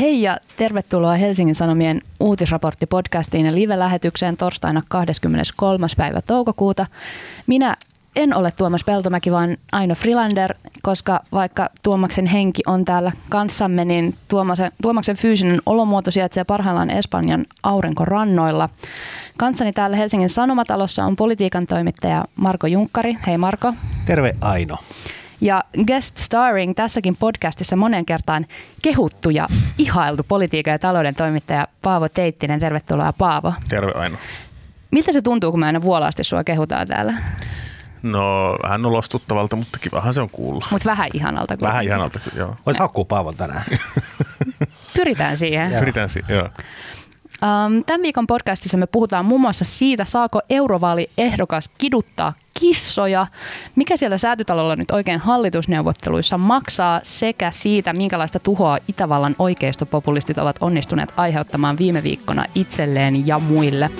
[0.00, 5.86] Hei ja tervetuloa Helsingin Sanomien uutisraporttipodcastiin ja live-lähetykseen torstaina 23.
[5.96, 6.86] päivä toukokuuta.
[7.46, 7.76] Minä
[8.16, 14.14] en ole Tuomas Peltomäki, vaan Aino Frilander, koska vaikka Tuomaksen henki on täällä kanssamme, niin
[14.28, 18.68] Tuomaksen, Tuomaksen fyysinen olomuoto sijaitsee parhaillaan Espanjan aurinkorannoilla.
[19.36, 23.16] Kanssani täällä Helsingin Sanomatalossa on politiikan toimittaja Marko Junkkari.
[23.26, 23.74] Hei Marko.
[24.04, 24.76] Terve Aino.
[25.40, 28.46] Ja guest starring tässäkin podcastissa monen kertaan
[28.82, 29.46] kehuttu ja
[29.78, 32.60] ihailtu politiikan ja talouden toimittaja Paavo Teittinen.
[32.60, 33.52] Tervetuloa Paavo.
[33.68, 34.16] Terve Aino.
[34.90, 37.14] Miltä se tuntuu, kun me aina vuolaasti sua kehutaan täällä?
[38.02, 40.66] No vähän nolostuttavalta, mutta kivahan se on kuulla.
[40.70, 41.56] Mutta vähän ihanalta.
[41.56, 41.68] Kuitenkin.
[41.68, 42.56] Vähän ihanalta, joo.
[42.66, 43.64] Voisi hakkuu Paavon tänään.
[44.96, 45.72] Pyritään siihen.
[45.72, 46.48] Pyritään siihen, joo.
[47.44, 53.26] Um, tämän viikon podcastissa me puhutaan muun muassa siitä, saako eurovaaliehdokas kiduttaa kissoja,
[53.76, 61.12] mikä siellä säätytalolla nyt oikein hallitusneuvotteluissa maksaa, sekä siitä, minkälaista tuhoa Itävallan oikeistopopulistit ovat onnistuneet
[61.16, 63.90] aiheuttamaan viime viikkona itselleen ja muille.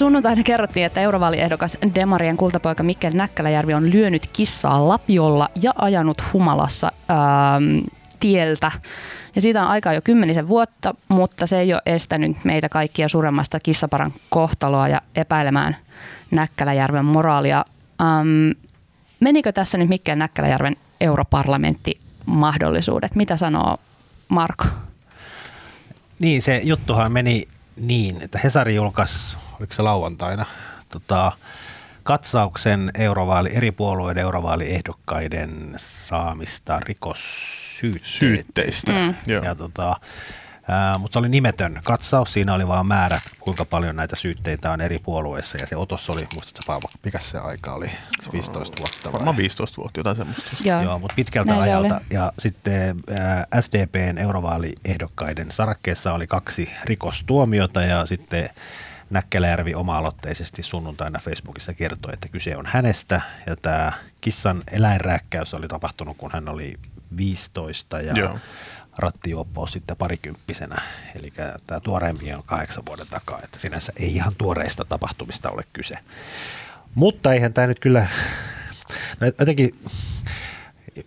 [0.00, 6.92] Sunnuntaina kerrottiin, että eurovaaliehdokas Demarien kultapoika Mikkel Näkkäläjärvi on lyönyt kissaa lapiolla ja ajanut humalassa
[7.10, 7.86] ähm,
[8.20, 8.72] tieltä.
[9.34, 13.60] Ja siitä on aikaa jo kymmenisen vuotta, mutta se ei ole estänyt meitä kaikkia suuremmasta
[13.62, 15.76] kissaparan kohtaloa ja epäilemään
[16.30, 17.64] Näkkäläjärven moraalia.
[18.00, 18.50] Ähm,
[19.20, 23.14] menikö tässä nyt Mikkel Näkkäläjärven europarlamentti mahdollisuudet?
[23.14, 23.78] Mitä sanoo
[24.28, 24.64] Marko?
[26.18, 30.46] Niin, se juttuhan meni niin, että Hesari julkaisi oliko se lauantaina,
[30.88, 31.32] tota,
[32.02, 38.92] katsauksen eurovaali, eri puolueiden eurovaaliehdokkaiden saamista rikossyytteistä.
[38.92, 39.14] Mm.
[39.44, 39.96] Ja tota,
[40.98, 44.98] mutta se oli nimetön katsaus, siinä oli vaan määrä, kuinka paljon näitä syytteitä on eri
[44.98, 47.90] puolueissa ja se otos oli, muistatko Paavo, mikä se aika oli,
[48.32, 49.12] 15 vuotta vai?
[49.12, 50.50] Varmaan 15 vuotta, jotain semmoista.
[50.64, 51.94] Joo, Joo mutta pitkältä Näin ajalta.
[51.94, 52.04] Oli.
[52.10, 58.50] Ja sitten ää, SDPn eurovaaliehdokkaiden sarakkeessa oli kaksi rikostuomiota ja sitten
[59.10, 66.16] Näkkäläjärvi oma-aloitteisesti sunnuntaina Facebookissa kertoi, että kyse on hänestä ja tämä kissan eläinrääkkäys oli tapahtunut,
[66.16, 66.74] kun hän oli
[67.16, 68.38] 15 ja Joo.
[68.98, 70.82] rattijuoppaus sitten parikymppisenä.
[71.14, 71.32] Eli
[71.66, 75.94] tämä tuoreempi on kahdeksan vuoden takaa, että sinänsä ei ihan tuoreista tapahtumista ole kyse.
[76.94, 78.08] Mutta eihän tämä nyt kyllä,
[79.20, 79.74] no jotenkin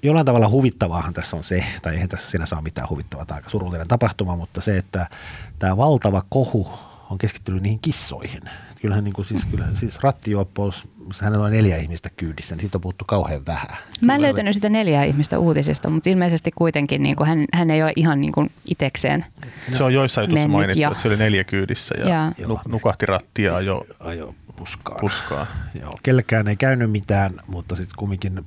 [0.04, 3.50] jollain tavalla huvittavaahan tässä on se, tai eihän tässä sinänsä ole mitään huvittavaa, tai aika
[3.50, 5.08] surullinen tapahtuma, mutta se, että
[5.60, 8.42] tämä valtava kohu on keskittynyt niihin kissoihin.
[8.82, 10.88] Kyllähän niin kuin, siis, kyllähän, siis rattijuoppous,
[11.22, 13.78] hänellä on neljä ihmistä kyydissä, niin siitä on puhuttu kauhean vähän.
[14.02, 17.84] Mä en löytänyt sitä neljää ihmistä uutisista, mutta ilmeisesti kuitenkin niin kuin hän, hän ei
[17.84, 19.26] ole ihan niin kuin itekseen
[19.72, 23.06] Se on joissain jutussa mainittu, ja, että se oli neljä kyydissä ja, ja, ja nukahti
[23.06, 24.98] rattia jo ajo puskaa.
[25.00, 25.48] puskaa.
[25.82, 28.46] Joo, kellekään ei käynyt mitään, mutta sitten kumminkin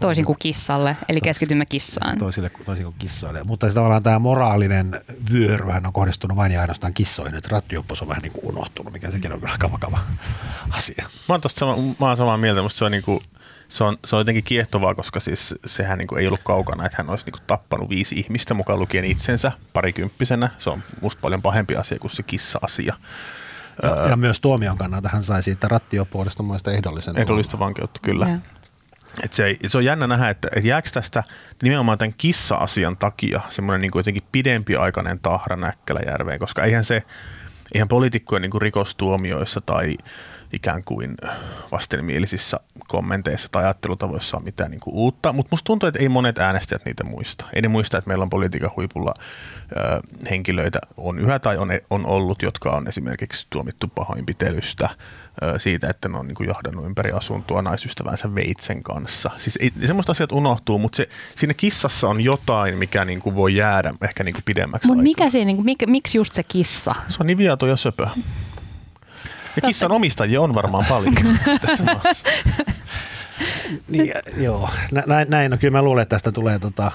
[0.00, 2.18] Toisin kuin kissalle, eli keskitymme kissaan.
[2.18, 3.44] Toisille, toisin kuin kissoille.
[3.44, 5.00] Mutta se tavallaan tämä moraalinen
[5.32, 9.10] vyöryhän on kohdistunut vain ja ainoastaan kissoihin, että rattioppos on vähän niin kuin unohtunut, mikä
[9.10, 9.98] sekin on kyllä aika vakava
[10.78, 11.06] asia.
[11.28, 13.20] Mä oon, sama, mä oon samaa mieltä, mutta se on, niin kuin,
[13.68, 16.98] se on, se on jotenkin kiehtovaa, koska siis sehän niin kuin ei ollut kaukana, että
[16.98, 20.50] hän olisi niin kuin tappanut viisi ihmistä mukaan lukien itsensä parikymppisenä.
[20.58, 22.94] Se on musta paljon pahempi asia kuin se kissa-asia.
[23.82, 28.28] Ja, ja myös tuomion kannalta hän sai siitä rattioppuudesta muista ehdollisen Ehdollista vankeutta, kyllä.
[28.28, 28.38] Ja.
[29.24, 31.22] Et se, se on jännä nähdä, että, että jääkö tästä
[31.62, 37.02] nimenomaan tämän kissa-asian takia semmoinen niin jotenkin pidempiaikainen tahra Näkkäläjärveen, koska eihän se,
[37.74, 39.96] eihän poliitikkojen niin rikostuomioissa tai
[40.52, 41.14] ikään kuin
[41.72, 46.38] vastenmielisissä kommenteissa tai ajattelutavoissa ole mitään niin kuin uutta, mutta musta tuntuu, että ei monet
[46.38, 47.46] äänestäjät niitä muista.
[47.52, 50.00] Ei ne muista, että meillä on politiikan huipulla ö,
[50.30, 54.88] henkilöitä on yhä tai on, on ollut, jotka on esimerkiksi tuomittu pahoinpitelystä,
[55.58, 59.30] siitä, että ne on niin kuin johdannut ympäri asuntoa naisystävänsä veitsen kanssa.
[59.38, 63.54] Siis ei, semmoista asiat unohtuu, mutta se, siinä kissassa on jotain, mikä niin kuin voi
[63.54, 66.94] jäädä ehkä niin kuin pidemmäksi Mutta mikä siinä, niin kuin, mikä, miksi just se kissa?
[67.08, 68.06] Se on niin viato ja söpö.
[69.56, 71.14] Ja kissan omistajia on varmaan paljon
[71.66, 72.24] tässä maassa.
[73.88, 74.68] niin, joo,
[75.06, 76.90] näin, näin, no kyllä mä luulen, että tästä tulee tota,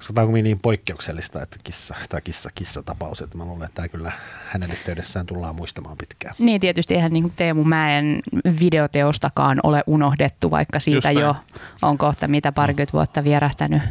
[0.00, 3.88] koska tämä on niin poikkeuksellista, että kissa, tai kissa, kissa-tapaus, että mä luulen, että tämä
[3.88, 4.12] kyllä
[4.48, 6.34] hänen yhteydessään tullaan muistamaan pitkään.
[6.38, 8.22] Niin, tietysti eihän niin Teemu Mäen
[8.60, 11.36] videoteostakaan ole unohdettu, vaikka siitä jo
[11.82, 13.82] on kohta mitä parikymmentä vuotta vierähtänyt.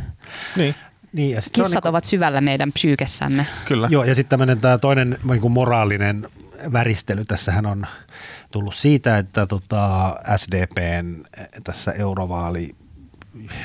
[0.56, 0.76] Niin.
[1.14, 3.46] Niin, ja Kissat niin kuin, ovat syvällä meidän psyykessämme.
[3.66, 3.88] Kyllä.
[3.92, 6.28] Joo, ja sitten tämmöinen tämä toinen niin kuin moraalinen
[6.74, 7.88] väristely tässähän on
[8.52, 11.24] tullut siitä, että tota SDPn
[11.64, 12.76] tässä eurovaali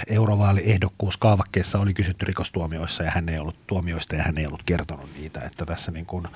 [0.06, 5.10] eurovaaliehdokkuus kaavakkeessa oli kysytty rikostuomioissa ja hän ei ollut tuomioista ja hän ei ollut kertonut
[5.18, 6.28] niitä, että tässä niin kuin,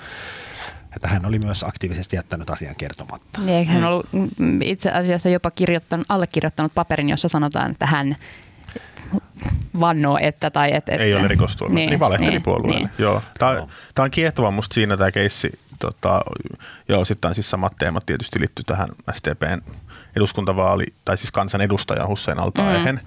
[0.97, 3.41] että hän oli myös aktiivisesti jättänyt asian kertomatta.
[3.41, 4.07] Niin, hän on ollut
[4.65, 8.17] itse asiassa jopa kirjoittanut, allekirjoittanut paperin, jossa sanotaan, että hän
[9.81, 12.79] vannoo, että tai et, et, Ei ole rikostuomio, niin, niin valehteli niin, puolueelle.
[12.79, 12.91] Niin.
[12.99, 13.23] Joo.
[13.39, 13.69] Tämä, no.
[13.95, 15.59] tämä on kiehtova musta siinä tämä keissi.
[15.79, 16.21] Tota,
[16.89, 19.61] joo, sitten siis samat teemat tietysti liittyy tähän STPn
[20.17, 22.99] eduskuntavaali, tai siis kansanedustaja Hussein al mm.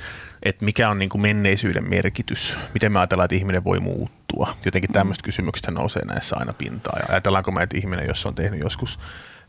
[0.44, 4.58] että mikä on niin kuin menneisyyden merkitys, miten me ajatellaan, että ihminen voi muuttua.
[4.66, 7.00] Jotenkin tämmöistä kysymyksistä nousee näissä aina pintaan.
[7.00, 9.00] Ja ajatellaanko me, että ihminen, jos on tehnyt joskus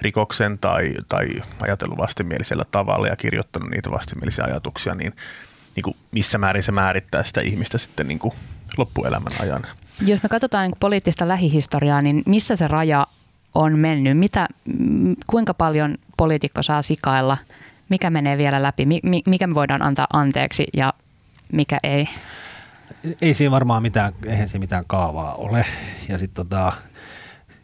[0.00, 1.28] rikoksen tai, tai
[1.60, 5.12] ajatellut vastenmielisellä tavalla ja kirjoittanut niitä vastenmielisiä ajatuksia, niin,
[5.76, 8.34] niin kuin missä määrin se määrittää sitä ihmistä sitten niin kuin
[8.76, 9.66] loppuelämän ajan.
[10.00, 13.06] Jos me katsotaan niin poliittista lähihistoriaa, niin missä se raja
[13.54, 14.18] on mennyt?
[14.18, 14.48] Mitä,
[15.26, 17.38] kuinka paljon poliitikko saa sikailla?
[17.88, 18.86] Mikä menee vielä läpi?
[19.26, 20.92] Mikä me voidaan antaa anteeksi ja
[21.52, 22.08] mikä ei?
[23.22, 25.66] Ei siinä varmaan mitään, eihän siinä mitään kaavaa ole.
[26.08, 26.72] Ja sitten tota,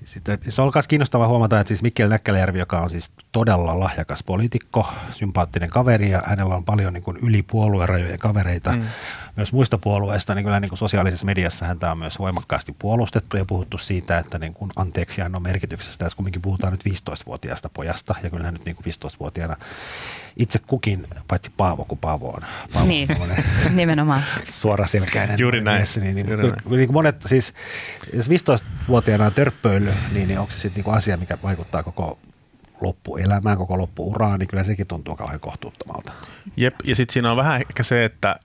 [0.05, 4.23] sitten se on myös kiinnostavaa huomata, että siis Mikkel Näkkäläjärvi, joka on siis todella lahjakas
[4.23, 8.83] poliitikko, sympaattinen kaveri ja hänellä on paljon niin kuin yli puoluerajojen kavereita mm.
[9.39, 13.45] Myös muista puolueista, niin kyllä niin kuin sosiaalisessa mediassa häntä on myös voimakkaasti puolustettu ja
[13.45, 18.51] puhuttu siitä, että niin kuin anteeksiannon merkityksestä, että kumminkin puhutaan nyt 15-vuotiaasta pojasta ja kyllä
[18.51, 19.57] nyt niin kuin 15-vuotiaana
[20.37, 22.43] itse kukin, paitsi Paavo, kun Paavo on.
[22.73, 23.09] Paavo niin,
[23.71, 24.23] nimenomaan.
[24.45, 25.39] Suoraselkäinen.
[25.39, 25.79] Juuri näin.
[25.79, 26.63] Mies, niin, niin, Juuri näin.
[26.71, 27.55] niin monet, siis,
[28.13, 32.19] jos 15-vuotiaana on törppöily, niin, niin onko se sitten niinku asia, mikä vaikuttaa koko
[32.81, 36.13] loppuelämään, koko loppuuraan, niin kyllä sekin tuntuu kauhean kohtuuttomalta.
[36.57, 38.37] Jep, ja sitten siinä on vähän ehkä se, että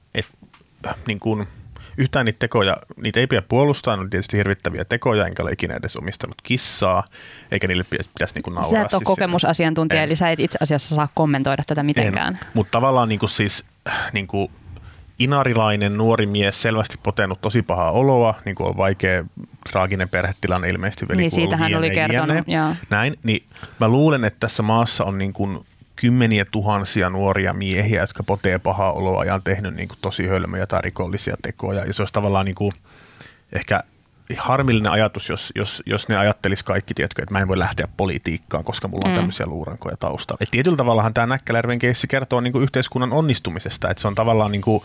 [1.07, 1.47] niin kuin–
[1.97, 5.75] yhtään niitä tekoja, niitä ei pidä puolustaa, ne on tietysti hirvittäviä tekoja, enkä ole ikinä
[5.75, 7.03] edes omistanut kissaa,
[7.51, 8.71] eikä niille pitäisi niin nauraa.
[8.71, 10.05] Sä et ole siis kokemusasiantuntija, en.
[10.05, 12.39] eli sä et itse asiassa saa kommentoida tätä mitenkään.
[12.53, 13.65] Mutta tavallaan niin kuin siis
[14.13, 14.51] niin kuin
[15.19, 19.25] inarilainen nuori mies, selvästi potenut tosi pahaa oloa, niin kuin on vaikea,
[19.71, 22.75] traaginen perhetilanne ilmeisesti veli Niin siitä hän oli kertonut, joo.
[22.89, 23.43] Näin, niin
[23.79, 25.65] mä luulen, että tässä maassa on niin kuin
[25.95, 30.67] kymmeniä tuhansia nuoria miehiä, jotka potee pahaa oloa ja on tehnyt niin kuin tosi hölmöjä
[30.67, 31.85] tai rikollisia tekoja.
[31.85, 32.71] Ja se olisi tavallaan niin kuin
[33.53, 33.83] ehkä
[34.37, 38.63] harmillinen ajatus, jos, jos, jos ne ajattelis kaikki, tiedätkö, että mä en voi lähteä politiikkaan,
[38.63, 39.15] koska mulla on mm.
[39.15, 40.37] tämmöisiä luurankoja taustalla.
[40.41, 44.51] Et tietyllä tavallahan tämä Näkkäläjärven keissi kertoo niin kuin yhteiskunnan onnistumisesta, että se on tavallaan
[44.51, 44.83] niin kuin,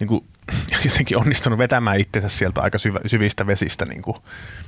[0.00, 0.24] niin kuin,
[0.84, 4.16] jotenkin onnistunut vetämään itsensä sieltä aika syvä, syvistä vesistä niin kuin,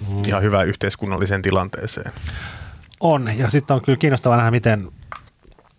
[0.08, 0.22] mm.
[0.26, 2.12] ihan hyvää yhteiskunnalliseen tilanteeseen.
[3.00, 4.88] On, ja sitten on kyllä kiinnostavaa nähdä, miten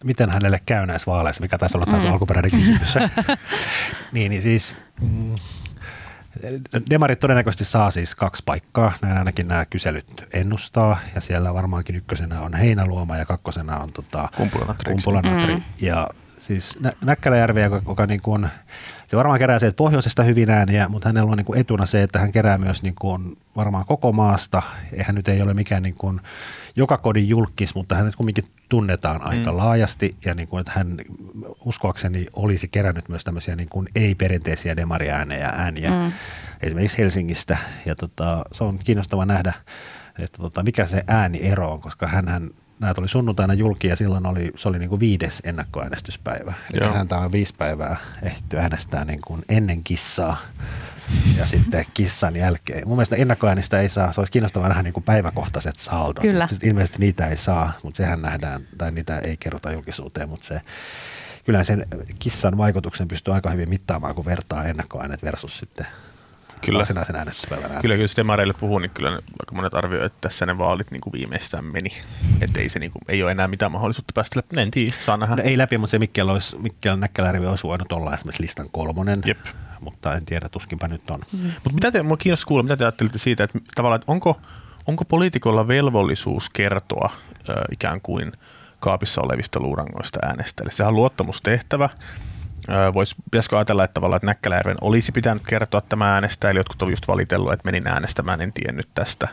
[0.04, 2.12] miten hänelle käy näissä vaaleissa, mikä taisi olla taas mm.
[2.12, 2.96] alkuperäinen kysymys.
[4.14, 5.36] niin, niin siis mm,
[6.90, 12.42] Demarit todennäköisesti saa siis kaksi paikkaa, näin ainakin nämä kyselyt ennustaa, ja siellä varmaankin ykkösenä
[12.42, 14.92] on Heinäluoma ja kakkosena on tota, Kumpulanatri.
[14.92, 15.56] Kumpulanatri.
[15.56, 15.64] Mm.
[15.82, 16.08] Ja
[16.40, 18.48] siis Nä- Näkkäläjärvi, joka, joka niin kuin,
[19.16, 22.20] se varmaan kerää sieltä pohjoisesta hyvin ääniä, mutta hänellä on niin kuin etuna se, että
[22.20, 24.62] hän kerää myös niin kuin varmaan koko maasta.
[24.94, 26.22] Eihän nyt ei ole mikään niin kuin
[26.76, 29.58] joka kodin julkis, mutta hänet kuitenkin tunnetaan aika mm.
[29.58, 30.98] laajasti ja niin kuin, että hän
[31.66, 36.12] uskoakseni olisi kerännyt myös tämmöisiä niin kuin ei-perinteisiä demariäänejä ääniä mm.
[36.64, 39.54] esimerkiksi Helsingistä ja tota, se on kiinnostava nähdä,
[40.20, 44.51] että tota, mikä se ääniero on, koska hän nämä tuli sunnuntaina julki ja silloin oli,
[44.56, 46.54] se oli niin kuin viides ennakkoäänestyspäivä.
[46.74, 50.38] Eli häntä on viisi päivää ehditty äänestää niin kuin ennen kissaa
[51.38, 52.88] ja sitten kissan jälkeen.
[52.88, 56.22] Mun mielestä ennakkoäänistä ei saa, se olisi kiinnostavaa nähdä niin kuin päiväkohtaiset saldot.
[56.22, 56.48] Kyllä.
[56.48, 60.62] Sitten ilmeisesti niitä ei saa, mutta sehän nähdään, tai niitä ei kerrota julkisuuteen, mutta se,
[61.45, 61.86] kyllä sen
[62.19, 65.88] kissan vaikutuksen pystyy aika hyvin mittaamaan, kun vertaa ennakkoäänet versus sitten
[66.62, 66.78] kyllä.
[66.78, 67.82] varsinaisen äänestyspäivän äänet.
[67.82, 71.02] Kyllä, kyllä jos demareille puhuu, niin kyllä aika monet arvioivat, että tässä ne vaalit niin
[71.02, 71.90] kuin viimeistään meni.
[72.42, 74.62] Että ei, se, niin kuin, ei ole enää mitään mahdollisuutta päästä läpi.
[74.62, 75.36] En tiedä, saa nähdä.
[75.36, 79.22] No, ei läpi, mutta se Mikkel, olisi, Mikkel Näkkälärivi olisi voinut olla esimerkiksi listan kolmonen.
[79.26, 79.40] Jep
[79.86, 81.20] mutta en tiedä, tuskinpä nyt on.
[81.32, 81.40] Mm.
[81.40, 84.42] Mutta mitä te, mua kiinnostaa kuulla, mitä te ajattelitte siitä, että tavallaan, että onko,
[84.88, 87.10] onko poliitikolla velvollisuus kertoa
[87.50, 88.32] äh, ikään kuin
[88.80, 90.72] kaapissa olevista luurangoista äänestäjille?
[90.72, 91.90] Sehän on luottamustehtävä.
[92.93, 97.07] Vois, pitäisikö ajatella, että tavallaan että Näkkäläjärven olisi pitänyt kertoa tämä äänestäjille, jotkut on just
[97.07, 99.27] valitellut, että menin äänestämään, en tiennyt tästä.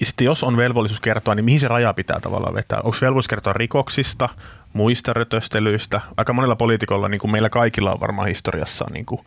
[0.00, 2.78] Ja sitten jos on velvollisuus kertoa, niin mihin se raja pitää tavallaan vetää?
[2.78, 4.28] Onko velvollisuus kertoa rikoksista,
[4.72, 6.00] muista rötöstelyistä?
[6.16, 9.20] Aika monella poliitikolla, niin kuin meillä kaikilla on varmaan historiassa niin kuin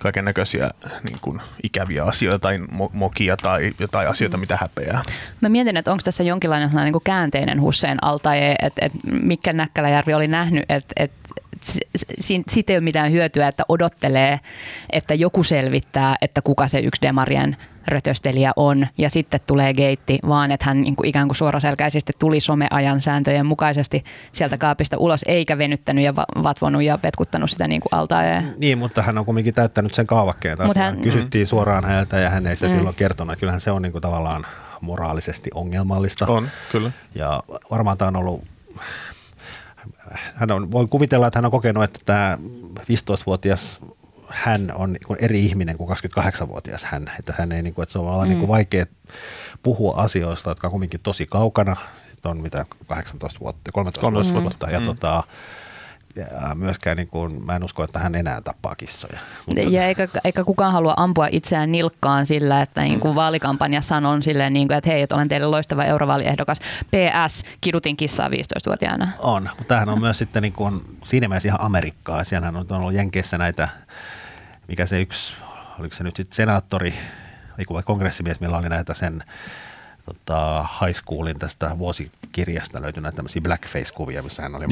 [0.00, 0.70] kaiken näköisiä
[1.08, 2.58] niin kuin ikäviä asioita tai
[2.92, 5.02] mokia tai jotain asioita, mitä häpeää.
[5.40, 10.14] Mä mietin, että onko tässä jonkinlainen niin kuin käänteinen Hussein altaje, että, että Mikkel Näkkäläjärvi
[10.14, 11.23] oli nähnyt, että, että
[12.48, 14.40] siitä ei ole mitään hyötyä, että odottelee,
[14.92, 17.56] että joku selvittää, että kuka se yksi Demarien
[17.86, 22.40] rötöstelijä on ja sitten tulee geitti, vaan että hän niin kuin ikään kuin suoraselkäisesti tuli
[22.40, 27.94] someajan sääntöjen mukaisesti sieltä kaapista ulos, eikä venyttänyt ja vatvonut ja petkuttanut sitä niin kuin
[27.94, 28.24] altaa.
[28.24, 28.42] Ja...
[28.58, 30.58] Niin, mutta hän on kuitenkin täyttänyt sen kaavakkeen.
[30.76, 31.00] Hän...
[31.00, 32.72] Kysyttiin suoraan häneltä ja hän ei se mm.
[32.72, 33.38] silloin kertonut.
[33.38, 34.46] Kyllähän se on niin kuin tavallaan
[34.80, 36.26] moraalisesti ongelmallista.
[36.26, 36.90] On, kyllä.
[37.14, 38.44] Ja varmaan tämä on ollut
[40.34, 42.38] hän on, voin kuvitella, että hän on kokenut, että tämä
[42.80, 43.80] 15-vuotias
[44.28, 47.10] hän on niin eri ihminen kuin 28-vuotias hän.
[47.18, 48.28] Että, hän ei, niin kuin, että se on mm.
[48.28, 48.86] niin kuin vaikea
[49.62, 51.76] puhua asioista, jotka on kuitenkin tosi kaukana.
[52.10, 54.70] Sitten on mitä 18 vuotta, 13, 13 vuotta.
[54.70, 54.86] Ja mm.
[54.86, 55.22] tota,
[56.16, 59.18] ja myöskään niin kuin, mä en usko, että hän enää tappaa kissoja.
[59.46, 59.62] Mutta...
[59.62, 64.52] Ja eikä, eikä kukaan halua ampua itseään nilkkaan sillä, että niin kuin vaalikampanjassa on silleen,
[64.52, 66.58] niin kuin, että hei, että olen teille loistava eurovaaliehdokas.
[66.60, 69.08] PS, kidutin kissaa 15-vuotiaana.
[69.18, 72.24] On, mutta tämähän on myös sitten niin kuin, siinä mielessä ihan Amerikkaa.
[72.24, 73.68] Siellähän on ollut Jenkeissä näitä,
[74.68, 75.34] mikä se yksi,
[75.78, 76.94] oliko se nyt sitten senaattori,
[77.70, 79.24] vai kongressimies, millä oli näitä sen
[80.04, 84.66] tota, high schoolin tästä vuosikirjasta löytyi näitä tämmöisiä blackface-kuvia, missä hän oli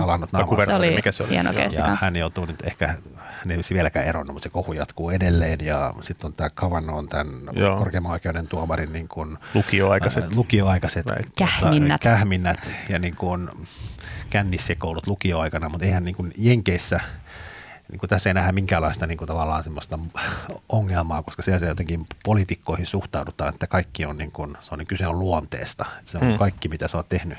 [0.00, 0.64] malannut naamansa.
[0.64, 1.30] Se oli mikä se oli?
[1.30, 2.86] hieno ja, ja hän joutuu nyt ehkä,
[3.16, 7.08] hän ei vieläkään eronnut, mutta se kohu jatkuu edelleen ja sitten on tämä Kavano on
[7.08, 7.78] tämän Joo.
[7.78, 11.06] korkeamman oikeuden tuomarin niin kuin, lukioaikaiset, äh, lukioaikaiset
[11.38, 12.00] kähminnät.
[12.00, 13.50] Tota, kähminnät ja niin kuin,
[14.30, 17.00] kännissekoulut lukioaikana, mutta eihän niin kuin Jenkeissä–
[17.92, 19.98] niin kuin tässä ei nähdä minkäänlaista niin kuin tavallaan semmoista
[20.68, 25.06] ongelmaa, koska siellä jotenkin poliitikkoihin suhtaudutaan, että kaikki on, niin kuin, se on niin kyse
[25.06, 25.84] on luonteesta.
[26.04, 26.38] Se on hmm.
[26.38, 27.38] kaikki, mitä sä oot tehnyt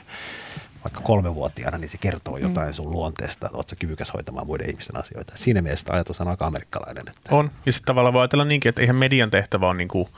[0.83, 2.73] vaikka kolmevuotiaana, niin se kertoo jotain hmm.
[2.73, 5.33] sun luonteesta, että oot sä kyvykäs hoitamaan muiden ihmisten asioita.
[5.35, 7.03] Siinä mielessä ajatus on aika amerikkalainen.
[7.07, 7.35] Että.
[7.35, 10.09] On, ja sitten tavallaan voi ajatella niinkin, että eihän median tehtävä on niin kuin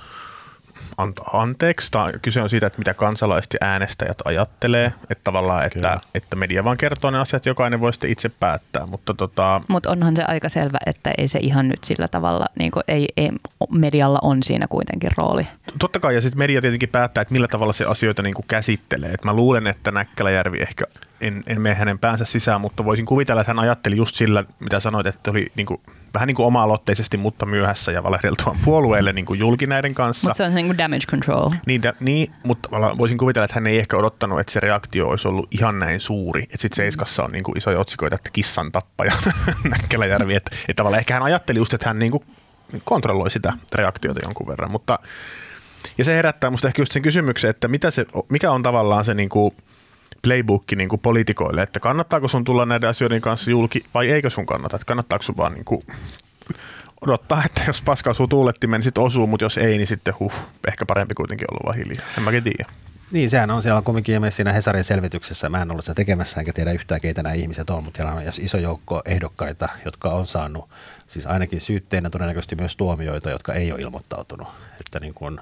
[0.98, 1.92] antaa anteeksi.
[1.92, 4.94] Tämä kyse on siitä, että mitä kansalaiset ja äänestäjät ajattelee.
[5.10, 8.86] Että tavallaan, että, että media vaan kertoo ne asiat, jokainen voi sitten itse päättää.
[8.86, 9.62] Mutta tota...
[9.68, 13.08] Mut onhan se aika selvä, että ei se ihan nyt sillä tavalla, niin kuin ei,
[13.18, 13.30] ei,
[13.70, 15.48] medialla on siinä kuitenkin rooli.
[15.80, 19.12] Totta kai, ja sitten media tietenkin päättää, että millä tavalla se asioita niin kuin käsittelee.
[19.12, 20.86] Et mä luulen, että Näkkäläjärvi ehkä
[21.22, 24.80] en, en mene hänen päänsä sisään, mutta voisin kuvitella, että hän ajatteli just sillä, mitä
[24.80, 25.82] sanoit, että oli niin kuin,
[26.14, 30.28] vähän niin kuin oma-aloitteisesti, mutta myöhässä ja valehdeltuaan puolueelle niin kuin julki näiden kanssa.
[30.28, 31.50] Mutta se on niin kuin damage control.
[31.66, 35.28] Niin, da, niin, mutta voisin kuvitella, että hän ei ehkä odottanut, että se reaktio olisi
[35.28, 36.44] ollut ihan näin suuri.
[36.44, 39.14] Että sitten Seiskassa on niin kuin isoja otsikoita, että kissan tappaja
[39.70, 40.36] Näkkäläjärvi.
[40.36, 42.24] Että, että tavallaan ehkä hän ajatteli just, että hän niin kuin
[42.84, 44.72] kontrolloi sitä reaktiota jonkun verran.
[44.72, 45.00] Mutta,
[45.98, 49.14] ja se herättää musta ehkä just sen kysymyksen, että mitä se, mikä on tavallaan se
[49.14, 49.54] niin kuin,
[50.22, 54.46] playbookki niin kuin poliitikoille, että kannattaako sun tulla näiden asioiden kanssa julki vai eikö sun
[54.46, 55.82] kannata, että kannattaako sun vaan niin kuin
[57.02, 60.34] odottaa, että jos paska osuu tuulettimen, niin sitten osuu, mutta jos ei, niin sitten huh,
[60.68, 62.06] ehkä parempi kuitenkin olla vaan hiljaa.
[62.18, 62.66] En mäkin tiedä.
[63.12, 65.50] Niin, sehän on siellä kumminkin siinä Hesarin selvityksessä.
[65.50, 68.22] Mä en ollut sitä tekemässä enkä tiedä yhtään, keitä nämä ihmiset on, mutta siellä on
[68.42, 70.70] iso joukko ehdokkaita, jotka on saanut
[71.08, 74.48] siis ainakin syytteinä todennäköisesti myös tuomioita, jotka ei ole ilmoittautunut.
[74.80, 75.40] Että niin kun,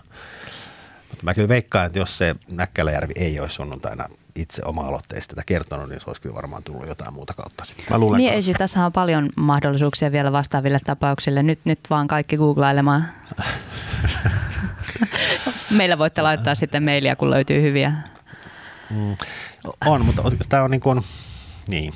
[1.10, 5.89] mutta mä kyllä veikkaan, että jos se Näkkäläjärvi ei olisi sunnuntaina itse oma-aloitteisesti tätä kertonut,
[5.89, 7.86] niin se olisi kyllä varmaan tullut jotain muuta kautta sitten.
[7.89, 11.44] Mä luulen, niin ei siis tässä on paljon mahdollisuuksia vielä vastaaville tapauksille.
[11.44, 13.06] Nyt, nyt vaan kaikki googlailemaan.
[15.77, 17.94] Meillä voitte laittaa sitten mailia, kun löytyy hyviä.
[18.89, 19.15] Mm,
[19.86, 21.01] on, mutta tämä on niin kuin,
[21.68, 21.94] niin.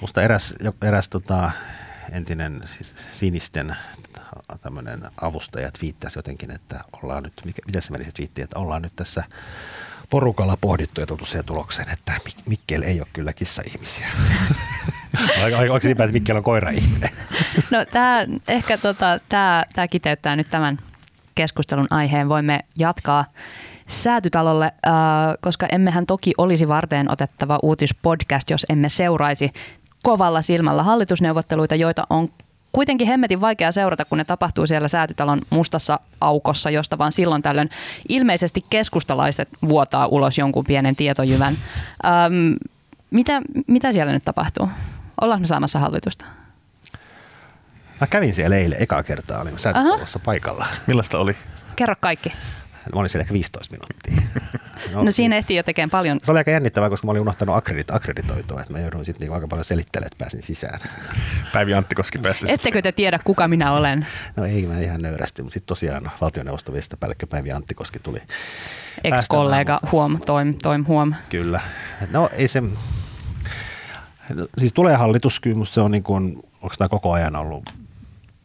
[0.00, 1.50] Musta eräs, eräs tota,
[2.12, 2.62] entinen
[3.12, 3.76] sinisten
[4.62, 8.82] tämmöinen avustaja twiittasi jotenkin, että ollaan nyt, mikä, miten se meni se twiitti, että ollaan
[8.82, 9.24] nyt tässä
[10.10, 12.12] porukalla pohdittu ja tultu siihen tulokseen, että
[12.46, 14.06] Mikkel ei ole kyllä kissa-ihmisiä.
[15.70, 17.10] Onko se että Mikkel on koira-ihminen?
[17.70, 20.78] No tämä ehkä tota, tämä, tämä kiteyttää nyt tämän
[21.34, 22.28] keskustelun aiheen.
[22.28, 23.24] Voimme jatkaa
[23.88, 24.92] säätytalolle, äh,
[25.40, 29.52] koska emmehän toki olisi varteen otettava uutispodcast, jos emme seuraisi
[30.02, 32.28] kovalla silmällä hallitusneuvotteluita, joita on
[32.74, 37.70] kuitenkin hemmetin vaikea seurata, kun ne tapahtuu siellä säätytalon mustassa aukossa, josta vaan silloin tällöin
[38.08, 41.54] ilmeisesti keskustalaiset vuotaa ulos jonkun pienen tietojyvän.
[42.04, 42.56] Öm,
[43.10, 44.68] mitä, mitä siellä nyt tapahtuu?
[45.20, 46.24] Ollaanko me saamassa hallitusta?
[48.00, 50.66] Mä kävin siellä eilen ekaa kertaa, olin säätytalossa paikalla.
[50.86, 51.36] Millaista oli?
[51.76, 52.32] Kerro kaikki.
[52.92, 54.28] Mä olin siellä ehkä 15 minuuttia.
[54.92, 56.18] No, no siinä ehtii jo tekemään paljon.
[56.22, 59.34] Se oli aika jännittävää, koska mä olin unohtanut akkredit, akkreditoitua, että mä jouduin sitten niinku
[59.34, 60.80] aika paljon selittelemään, että pääsin sisään.
[61.52, 62.52] Päivi Anttikoski päästi.
[62.52, 64.06] Ettekö te tiedä, kuka minä olen?
[64.36, 68.22] No ei, mä ihan nöyrästi, mutta sitten tosiaan valtioneuvostovista päällikkö Päivi Anttikoski tuli.
[69.04, 71.14] Ex-kollega Huom, Toim, Toim Huom.
[71.30, 71.60] Kyllä.
[72.10, 72.60] No ei se,
[74.34, 77.74] no, siis tulee hallitus, kyllä se on niin kuin, onko tämä koko ajan ollut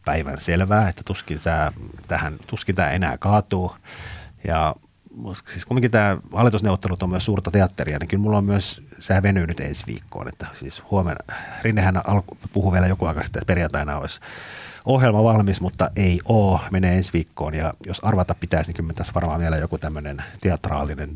[0.04, 1.72] päivän selvää, että tuskin tämä,
[2.08, 3.72] tähän, tuskin tämä enää kaatuu.
[4.44, 4.74] Ja
[5.48, 9.46] siis kumminkin tämä hallitusneuvottelut on myös suurta teatteria, niin kyllä mulla on myös, sehän venyy
[9.46, 13.98] nyt ensi viikkoon, että siis huomenna, Rinnehän alku, puhui vielä joku aika sitten, että perjantaina
[13.98, 14.20] olisi
[14.84, 19.14] ohjelma valmis, mutta ei ole, menee ensi viikkoon ja jos arvata pitäisi, niin kyllä tässä
[19.14, 21.10] varmaan vielä joku tämmöinen teatraalinen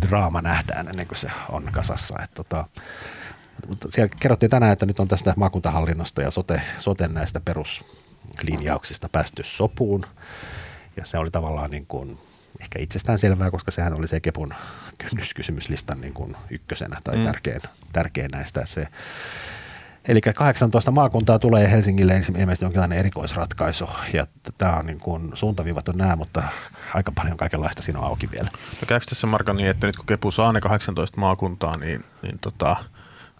[0.00, 2.18] draama nähdään ennen kuin se on kasassa.
[2.22, 2.64] Että tota,
[3.68, 9.42] mutta siellä kerrottiin tänään, että nyt on tästä maakuntahallinnosta ja sote, soten näistä peruslinjauksista päästy
[9.42, 10.04] sopuun
[10.96, 12.18] ja se oli tavallaan niin kuin
[12.60, 14.54] ehkä itsestään selvää, koska sehän oli se Kepun
[14.98, 17.24] kynnyskysymyslistan niin kuin ykkösenä tai mm.
[17.24, 17.60] tärkein,
[17.92, 18.66] tärkein näistä.
[18.66, 18.88] Se,
[20.08, 24.26] Eli 18 maakuntaa tulee Helsingille ilmeisesti jonkinlainen erikoisratkaisu, ja
[24.58, 26.42] tämä on niin kuin, suuntaviivat on nämä, mutta
[26.94, 28.48] aika paljon kaikenlaista siinä on auki vielä.
[28.52, 32.38] No käykö tässä Marko niin, että nyt kun Kepu saa ne 18 maakuntaa, niin, niin
[32.40, 32.76] tota,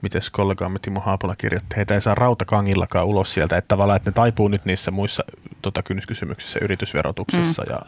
[0.02, 4.14] miten kollegaamme Timo Haapola kirjoitti, heitä ei saa rautakangillakaan ulos sieltä, että tavallaan, että ne
[4.14, 5.24] taipuu nyt niissä muissa
[5.62, 7.72] tota, kynnyskysymyksissä, yritysverotuksessa mm.
[7.72, 7.82] ja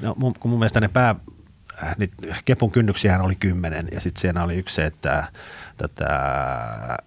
[0.00, 1.14] No, mun, kun mun mielestä ne pää,
[1.82, 2.12] äh, nyt
[2.44, 5.26] Kepun kynnyksiähän oli kymmenen ja sitten siinä oli yksi se, että
[5.76, 6.08] tätä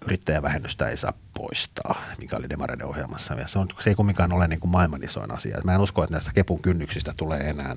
[0.06, 3.34] yrittäjävähennystä ei saa poistaa, mikä oli Demareiden ohjelmassa.
[3.34, 5.58] Ja se, on, se ei kumminkaan ole niin kuin maailman isoin asia.
[5.64, 7.76] Mä en usko, että näistä Kepun kynnyksistä tulee enää,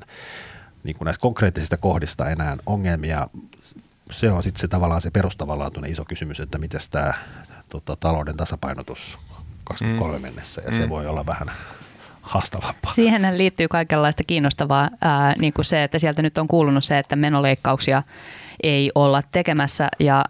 [0.84, 3.28] niin kuin näistä konkreettisista kohdista enää ongelmia.
[4.12, 7.14] Se on sitten se tavallaan se perustavanlaatuinen iso kysymys, että miten tämä
[7.70, 9.20] tota, talouden tasapainotus
[9.64, 10.22] 23 mm.
[10.22, 10.90] mennessä, ja se mm.
[10.90, 11.52] voi olla vähän
[12.24, 12.94] haastavampaa.
[12.94, 17.16] Siihen liittyy kaikenlaista kiinnostavaa, ää, niin kuin se, että sieltä nyt on kuulunut se, että
[17.16, 18.04] menoleikkauksia
[18.64, 20.26] ei olla tekemässä ja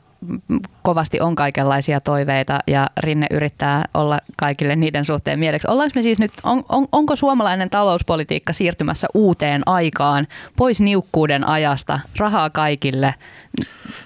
[0.84, 5.68] kovasti on kaikenlaisia toiveita ja Rinne yrittää olla kaikille niiden suhteen mieleksi.
[5.68, 12.00] Ollaanko me siis nyt, on, on, onko suomalainen talouspolitiikka siirtymässä uuteen aikaan, pois niukkuuden ajasta,
[12.18, 13.16] rahaa kaikille?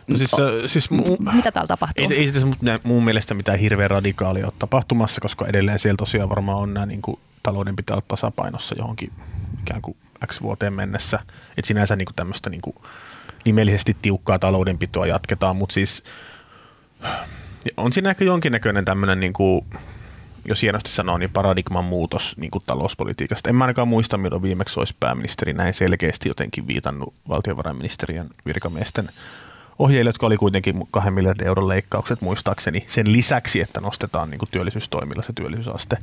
[0.08, 2.06] No siis, o, siis mu, mitä täällä tapahtuu?
[2.10, 2.48] Ei, ei tässä
[2.84, 7.02] mun mielestä mitään hirveän radikaalia ole tapahtumassa, koska edelleen siellä tosiaan varmaan on nämä niin
[7.02, 9.12] kuin talouden pitää olla tasapainossa johonkin
[9.62, 11.20] ikään kuin X vuoteen mennessä.
[11.58, 12.76] Että sinänsä niin kuin tämmöistä niin kuin
[13.46, 16.04] nimellisesti tiukkaa taloudenpitoa jatketaan, mutta siis
[17.78, 19.66] on siinä ehkä jonkinnäköinen tämmöinen, niin kuin,
[20.46, 23.50] jos hienosti sanoo, niin paradigman muutos niin kuin talouspolitiikasta.
[23.50, 29.10] En mä ainakaan muista, milloin viimeksi olisi pääministeri näin selkeästi jotenkin viitannut valtiovarainministeriön virkamiesten
[29.80, 34.50] ohjeille, jotka oli kuitenkin kahden miljardin euron leikkaukset muistaakseni sen lisäksi, että nostetaan niin kuin
[34.52, 35.98] työllisyystoimilla se työllisyysaste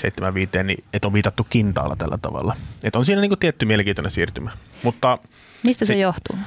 [0.00, 2.56] 75, niin että on viitattu kintaalla tällä tavalla.
[2.84, 4.50] Että on siinä niin kuin tietty mielenkiintoinen siirtymä.
[4.82, 5.18] Mutta
[5.62, 6.38] Mistä se, se johtuu?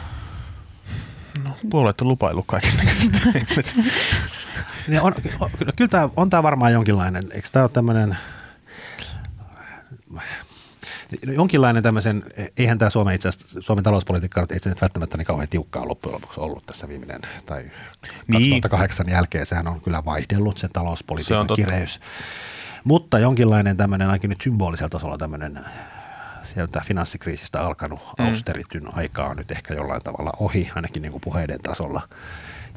[1.43, 2.71] No, puolueet on lupailu kaiken
[4.87, 8.17] niin on, on, kyllä tämä on tämä varmaan jonkinlainen, eikö tämä ole tämmöinen
[11.21, 12.23] jonkinlainen tämmöisen,
[12.57, 16.13] eihän tämä Suomen itse asiassa, Suomen talouspolitiikka ei se nyt välttämättä niin kauhean tiukkaa loppujen
[16.13, 17.63] lopuksi ollut tässä viimeinen, tai
[18.31, 19.13] 2008 niin.
[19.13, 21.99] jälkeen sehän on kyllä vaihdellut se talouspolitiikan se kireys.
[22.83, 25.59] Mutta jonkinlainen tämmöinen ainakin nyt symbolisella tasolla tämmöinen
[26.43, 28.25] sieltä finanssikriisistä alkanut mm.
[28.25, 32.01] austerityn aika on nyt ehkä jollain tavalla ohi, ainakin niin kuin puheiden tasolla.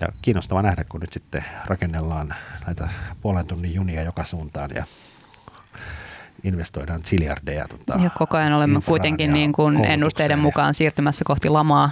[0.01, 2.35] Ja kiinnostava nähdä, kun nyt sitten rakennellaan
[2.66, 2.88] näitä
[3.21, 4.85] puolen tunnin junia joka suuntaan ja
[6.45, 7.69] investoidaan ziljardeja.
[7.69, 11.90] Tota, ja koko ajan olemme kuitenkin niin kuin ennusteiden mukaan siirtymässä kohti lamaa.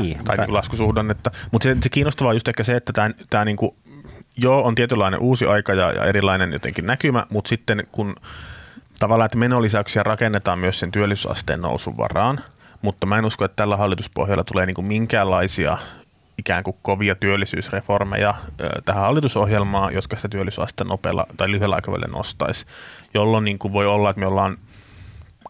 [0.00, 1.30] Niin, tai, tai laskusuhdannetta.
[1.50, 3.76] Mutta se, se kiinnostavaa on just ehkä se, että tämä, tämä niin kuin
[4.36, 8.16] joo, on tietynlainen uusi aika ja, ja erilainen jotenkin näkymä, mutta sitten kun
[8.98, 12.40] tavallaan, että menolisäyksiä rakennetaan myös sen työllisyysasteen nousun varaan,
[12.82, 15.78] mutta mä en usko, että tällä hallituspohjalla tulee niin kuin minkäänlaisia
[16.38, 18.34] ikään kuin kovia työllisyysreformeja
[18.84, 22.66] tähän hallitusohjelmaan, jotka sitä työllisyysasteen nopealla tai lyhyellä aikavälillä nostaisi,
[23.14, 24.58] jolloin niin kuin voi olla, että me ollaan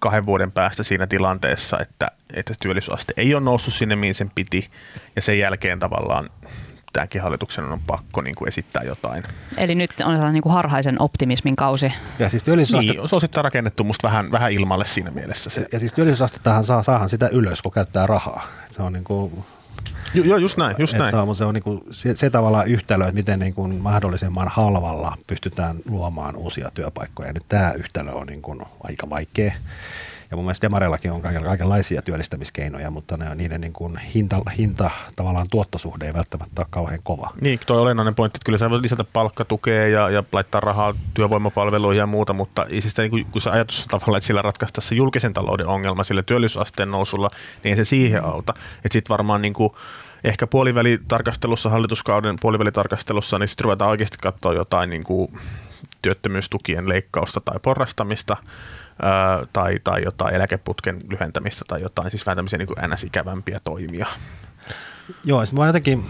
[0.01, 4.70] kahden vuoden päästä siinä tilanteessa, että, että työllisyysaste ei ole noussut sinne, mihin sen piti,
[5.16, 6.31] ja sen jälkeen tavallaan
[6.95, 9.23] tämänkin hallituksen on pakko niin kuin esittää jotain.
[9.59, 11.93] Eli nyt on sellainen niin kuin harhaisen optimismin kausi.
[12.19, 12.93] Ja siis työllisyysaste...
[12.93, 15.51] Niin, se on sitten rakennettu musta vähän, vähän ilmalle siinä mielessä.
[15.51, 15.67] Se.
[15.73, 18.47] Ja siis työllisyysastettahan saa, saahan sitä ylös, kun käyttää rahaa.
[18.71, 19.45] Se on niin kuin
[20.15, 20.77] Joo, just näin.
[20.79, 21.11] Just näin.
[21.11, 24.49] Se on, se, on niin kuin, se, se tavallaan yhtälö, että miten niin kuin mahdollisimman
[24.49, 27.33] halvalla pystytään luomaan uusia työpaikkoja.
[27.33, 29.53] Niin tämä yhtälö on niin kuin aika vaikea.
[30.35, 35.47] Ja mun mielestä Demarellakin on kaikenlaisia työllistämiskeinoja, mutta ne, niiden niin kuin hinta, hinta, tavallaan
[35.51, 37.31] tuottosuhde ei välttämättä ole kauhean kova.
[37.40, 41.99] Niin, tuo olennainen pointti, että kyllä sä voit lisätä palkkatukea ja, ja laittaa rahaa työvoimapalveluihin
[41.99, 44.94] ja muuta, mutta siis niin kuin, kun se ajatus on tavallaan, että sillä ratkaista se
[44.94, 47.31] julkisen talouden ongelma sillä työllisyysasteen nousulla,
[47.64, 48.53] niin se siihen auta.
[48.77, 49.73] Että sitten varmaan niin kuin,
[50.25, 55.38] ehkä puolivälitarkastelussa, hallituskauden puolivälitarkastelussa, niin sitten ruvetaan oikeasti katsoa jotain niin kuin
[56.03, 58.37] työttömyystukien leikkausta tai porrastamista,
[59.53, 64.07] tai, tai jotain eläkeputken lyhentämistä tai jotain, siis vähän tämmöisiä niin ns-ikävämpiä toimia.
[65.25, 66.05] Joo, sitten mä jotenkin,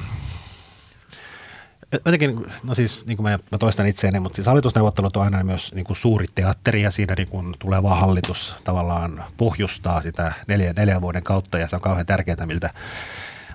[1.92, 5.74] jotenkin, no siis niin kuin mä, mä toistan itseäni, mutta siis hallitusneuvottelut on aina myös
[5.74, 11.00] niin kuin suuri teatteri ja siinä niin kuin tuleva hallitus tavallaan pohjustaa sitä neljän, neljän
[11.00, 12.70] vuoden kautta ja se on kauhean tärkeää, miltä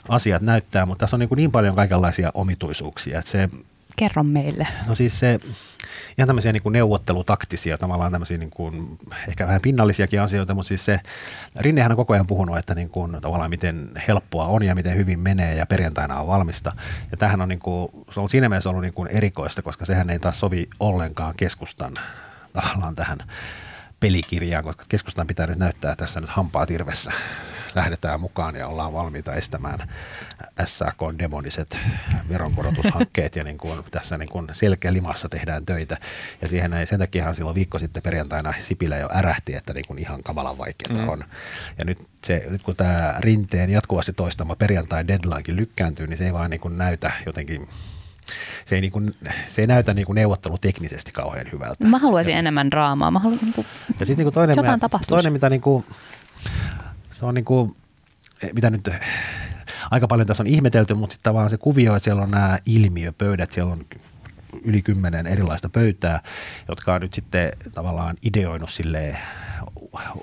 [0.10, 3.50] asiat näyttää, mutta tässä on niin, kuin niin paljon kaikenlaisia omituisuuksia, että se
[3.96, 4.68] Kerro meille.
[4.88, 5.40] No siis se,
[6.18, 8.98] ihan tämmöisiä niin kuin neuvottelutaktisia, tavallaan tämmöisiä niin kuin,
[9.28, 11.00] ehkä vähän pinnallisiakin asioita, mutta siis se,
[11.60, 15.20] Rinnehän on koko ajan puhunut, että niin kuin, tavallaan miten helppoa on ja miten hyvin
[15.20, 16.72] menee ja perjantaina on valmista.
[17.12, 20.10] Ja tämähän on, niin kuin, se on siinä mielessä ollut niin kuin erikoista, koska sehän
[20.10, 21.94] ei taas sovi ollenkaan keskustan
[22.54, 23.18] tavallaan tähän
[24.00, 27.12] pelikirjaan, koska keskustan pitää nyt näyttää tässä nyt hampaa tirvessä.
[27.76, 29.90] Lähdetään mukaan ja ollaan valmiita estämään
[30.66, 31.78] SAK-demoniset
[32.30, 35.98] veronkorotushankkeet ja niin kuin tässä niin kuin selkeä limassa tehdään töitä.
[36.42, 40.00] Ja siihen ei, sen takia silloin viikko sitten perjantaina Sipilä jo ärähti, että niin kuin
[40.00, 41.10] ihan kamalan vaikeaa mm.
[41.10, 41.24] on.
[41.78, 46.34] Ja nyt, se, nyt kun tämä rinteen jatkuvasti toistama perjantai deadlinekin lykkääntyy, niin se ei
[46.34, 47.68] vaan niin kuin näytä jotenkin
[48.66, 49.12] se ei, niin kuin,
[49.46, 51.88] se ei näytä niin kuin neuvotteluteknisesti kauhean hyvältä.
[51.88, 53.12] Mä haluaisin ja enemmän draamaa.
[53.12, 53.68] Mä haluan, niin kuin,
[54.00, 55.86] ja sit niin toinen, jotain mä, toinen, mitä niin kuin,
[57.12, 57.76] se on niin kuin,
[58.54, 58.90] mitä nyt
[59.92, 63.52] aika paljon tässä on ihmetelty, mutta sitten vaan se kuvio, että siellä on nämä ilmiöpöydät,
[63.52, 63.86] siellä on
[64.64, 66.22] yli kymmenen erilaista pöytää,
[66.68, 69.18] jotka on nyt sitten tavallaan ideoinut sille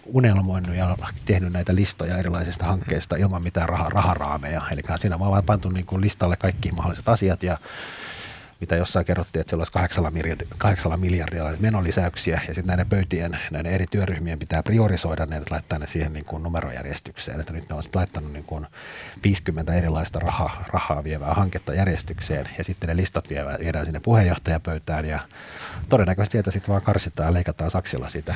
[0.06, 4.62] unelmoinut ja tehnyt näitä listoja erilaisista hankkeista ilman mitään rah- raharaameja.
[4.70, 7.58] Eli siinä on vaan pantu niin kuin listalle kaikki mahdolliset asiat ja
[8.60, 13.38] mitä jossain kerrottiin, että siellä olisi kahdeksalla miljardilla, kahdeksalla miljardilla menolisäyksiä, ja sitten näiden pöytien,
[13.50, 17.68] näiden eri työryhmien pitää priorisoida ne, että laittaa ne siihen niin kuin numerojärjestykseen, että nyt
[17.68, 18.66] ne on laittanut niin kuin
[19.24, 25.04] 50 erilaista rahaa, rahaa vievää hanketta järjestykseen, ja sitten ne listat viedään, viedään sinne puheenjohtajapöytään,
[25.04, 25.18] ja
[25.88, 28.34] todennäköisesti sieltä sitten vaan karsitaan ja leikataan saksilla sitä.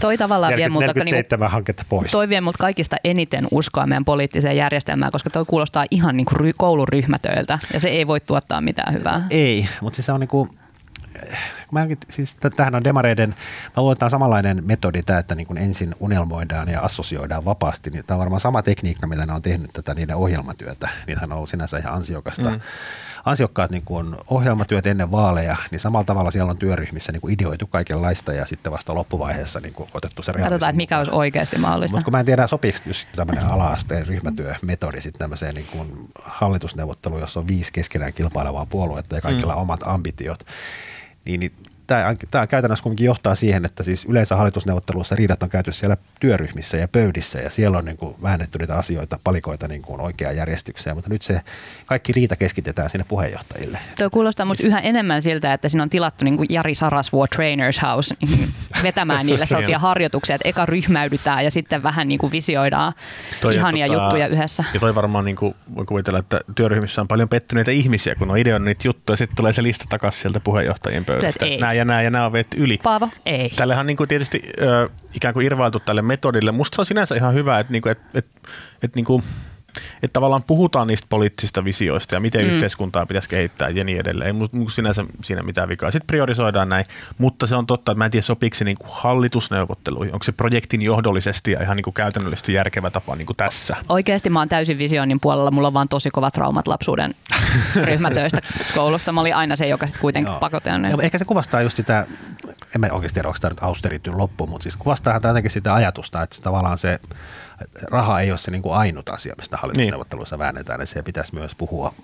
[0.00, 2.10] Toi tavallaan vie multa, niin hanketta pois.
[2.10, 6.54] Toi vie multa kaikista eniten uskoa meidän poliittiseen järjestelmään, koska toi kuulostaa ihan niin kuin
[6.58, 9.26] kouluryhmätöiltä, ja se ei voi tuottaa mitään hyvää.
[9.30, 10.48] Ei ei, mutta siis se on niinku,
[11.72, 13.30] mä, siis tämähän on demareiden,
[13.76, 17.90] mä luulen, on samanlainen metodi tämä, että niin ensin unelmoidaan ja assosioidaan vapaasti.
[17.90, 20.88] Niin tämä on varmaan sama tekniikka, millä ne on tehnyt tätä niiden ohjelmatyötä.
[21.06, 22.50] Niitähän on ollut sinänsä ihan ansiokasta.
[22.50, 22.60] Mm
[23.24, 27.66] ansiokkaat niin kuin ohjelmatyöt ennen vaaleja, niin samalla tavalla siellä on työryhmissä niin kuin ideoitu
[27.66, 31.96] kaikenlaista ja sitten vasta loppuvaiheessa niin kuin otettu se Katsotaan, että mikä olisi oikeasti mahdollista.
[31.96, 37.20] Mutta kun mä en tiedä, sopiiko just tämmöinen ala-asteen ryhmätyömetodi sitten tämmöiseen niin kuin hallitusneuvotteluun,
[37.20, 39.60] jossa on viisi keskenään kilpailevaa puoluetta ja kaikilla mm.
[39.60, 40.46] omat ambitiot,
[41.24, 41.52] niin, niin
[41.90, 46.76] tämä, tämä käytännössä kuitenkin johtaa siihen, että siis yleensä hallitusneuvotteluissa riidat on käyty siellä työryhmissä
[46.76, 50.96] ja pöydissä ja siellä on niin kuin väännetty niitä asioita, palikoita niin kuin oikeaan järjestykseen,
[50.96, 51.40] mutta nyt se
[51.86, 53.78] kaikki riita keskitetään sinne puheenjohtajille.
[53.98, 57.82] Tuo kuulostaa minusta yhä enemmän siltä, että siinä on tilattu niin kuin Jari Sarasvuo Trainers
[57.82, 58.48] House niin
[58.82, 62.92] vetämään niille sellaisia harjoituksia, että eka ryhmäydytään ja sitten vähän niin kuin visioidaan
[63.40, 64.64] toi ihania tota, juttuja yhdessä.
[64.74, 68.38] Ja toi varmaan niin kuin, voi kuvitella, että työryhmissä on paljon pettyneitä ihmisiä, kun on
[68.38, 71.46] ideoinut niitä juttuja ja sitten tulee se lista takaisin sieltä puheenjohtajien pöydästä.
[71.60, 72.78] Nämä ja nämä ja nämä on vetty yli.
[72.82, 73.50] Paavo, ei.
[73.56, 76.52] Tällehän on niin kuin tietysti äh, ikään kuin irvailtu tälle metodille.
[76.52, 78.40] Musta se on sinänsä ihan hyvä, että, niin kuin, että, että,
[78.82, 79.22] että niin kuin,
[80.02, 82.50] että tavallaan puhutaan niistä poliittisista visioista ja miten mm.
[82.50, 84.26] yhteiskuntaa pitäisi kehittää ja niin edelleen.
[84.26, 85.90] Ei mun sinänsä siinä mitään vikaa.
[85.90, 86.84] Sitten priorisoidaan näin,
[87.18, 90.14] mutta se on totta, että mä en tiedä sopiiko se niin kuin hallitusneuvotteluihin.
[90.14, 93.76] Onko se projektin johdollisesti ja ihan niin kuin käytännöllisesti järkevä tapa niin kuin tässä?
[93.88, 95.50] Oikeasti mä oon täysin visioinnin puolella.
[95.50, 97.14] Mulla on vaan tosi kovat traumat lapsuuden
[97.84, 98.40] ryhmätöistä
[98.74, 99.12] koulussa.
[99.12, 101.00] Mä olin aina se, joka sitten kuitenkin pakotean.
[101.02, 102.06] Ehkä se kuvastaa just sitä,
[102.74, 106.22] en mä oikeasti tiedä, onko tämä nyt austerityn loppu, mutta siis kuvastaa jotenkin sitä ajatusta,
[106.22, 107.00] että tavallaan se
[107.82, 110.40] raha ei ole se niin kuin ainut asia, mistä hallitusneuvotteluissa niin.
[110.40, 111.94] väännetään, ja se pitäisi myös puhua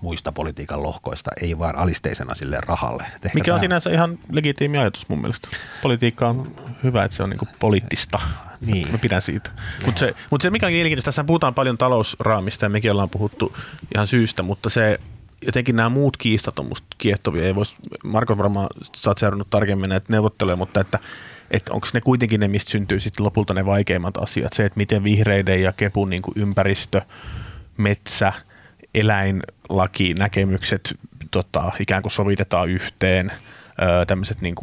[0.00, 3.02] muista politiikan lohkoista, ei vaan alisteisena sille rahalle.
[3.02, 5.48] Ehkä Mikä on sinänsä ihan legitiimi ajatus mun mielestä.
[5.82, 8.18] Politiikka on hyvä, että se on niinku poliittista.
[8.60, 8.92] Niin.
[8.92, 9.50] Mä pidän siitä.
[9.86, 13.56] Mutta se, mut se, mikä on mielenkiintoista, tässä puhutaan paljon talousraamista ja mekin ollaan puhuttu
[13.94, 15.00] ihan syystä, mutta se
[15.46, 17.46] jotenkin nämä muut kiistat on musta kiehtovia.
[17.46, 20.98] Ei vois, Marko varmaan sä oot seurannut tarkemmin näitä neuvotteluja, mutta että
[21.50, 24.52] että onko ne kuitenkin ne, mistä syntyy sitten lopulta ne vaikeimmat asiat.
[24.52, 27.02] Se, että miten vihreiden ja kepun niin ympäristö,
[27.76, 28.32] metsä,
[28.94, 30.98] eläinlaki, näkemykset
[31.30, 33.32] tota, ikään kuin sovitetaan yhteen.
[33.82, 34.54] Öö, tämmöiset niin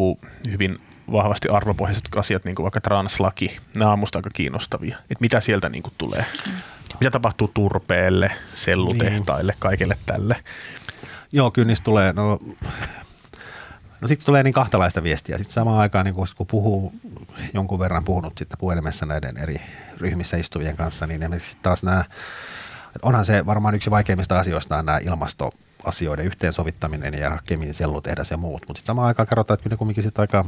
[0.52, 0.80] hyvin
[1.12, 4.98] vahvasti arvopohjaiset asiat, niin kuin vaikka translaki, nämä on musta aika kiinnostavia.
[4.98, 6.26] Että mitä sieltä niin kuin tulee.
[7.00, 9.60] Mitä tapahtuu turpeelle, sellutehtaille, niin.
[9.60, 10.36] kaikille tälle.
[11.32, 12.40] Joo, kyllä niistä tulee, no
[14.04, 15.38] No sitten tulee niin kahtalaista viestiä.
[15.38, 16.94] Sitten samaan aikaan, niin kun puhuu
[17.54, 19.62] jonkun verran puhunut sitten puhelimessa näiden eri
[19.98, 22.04] ryhmissä istuvien kanssa, niin esimerkiksi taas nämä,
[23.02, 28.80] onhan se varmaan yksi vaikeimmista asioista nämä ilmastoasioiden yhteensovittaminen ja kemin sellutehdas ja muut, mutta
[28.80, 30.46] sitten samaan aikaan kerrotaan, että kyllä kumminkin sitten aika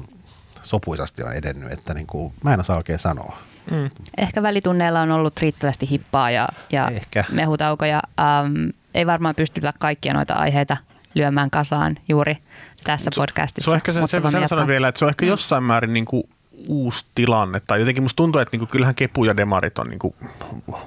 [0.61, 3.37] sopuisasti on edennyt, että niin kuin, mä en osaa oikein sanoa.
[3.71, 3.89] Mm.
[4.17, 7.23] Ehkä välitunneilla on ollut riittävästi hippaa ja, ja Ehkä.
[7.31, 8.01] mehutaukoja.
[8.19, 10.77] Ähm, ei varmaan pystytä kaikkia noita aiheita
[11.15, 12.37] lyömään kasaan juuri
[12.83, 13.71] tässä se, podcastissa.
[13.71, 15.29] Se on ehkä se, se, sen sanon vielä, että se on ehkä mm.
[15.29, 16.23] jossain määrin niin kuin
[16.67, 17.61] uusi tilanne.
[17.67, 20.15] Tai jotenkin musta tuntuu, että niinku, kyllähän Kepu ja Demarit on niinku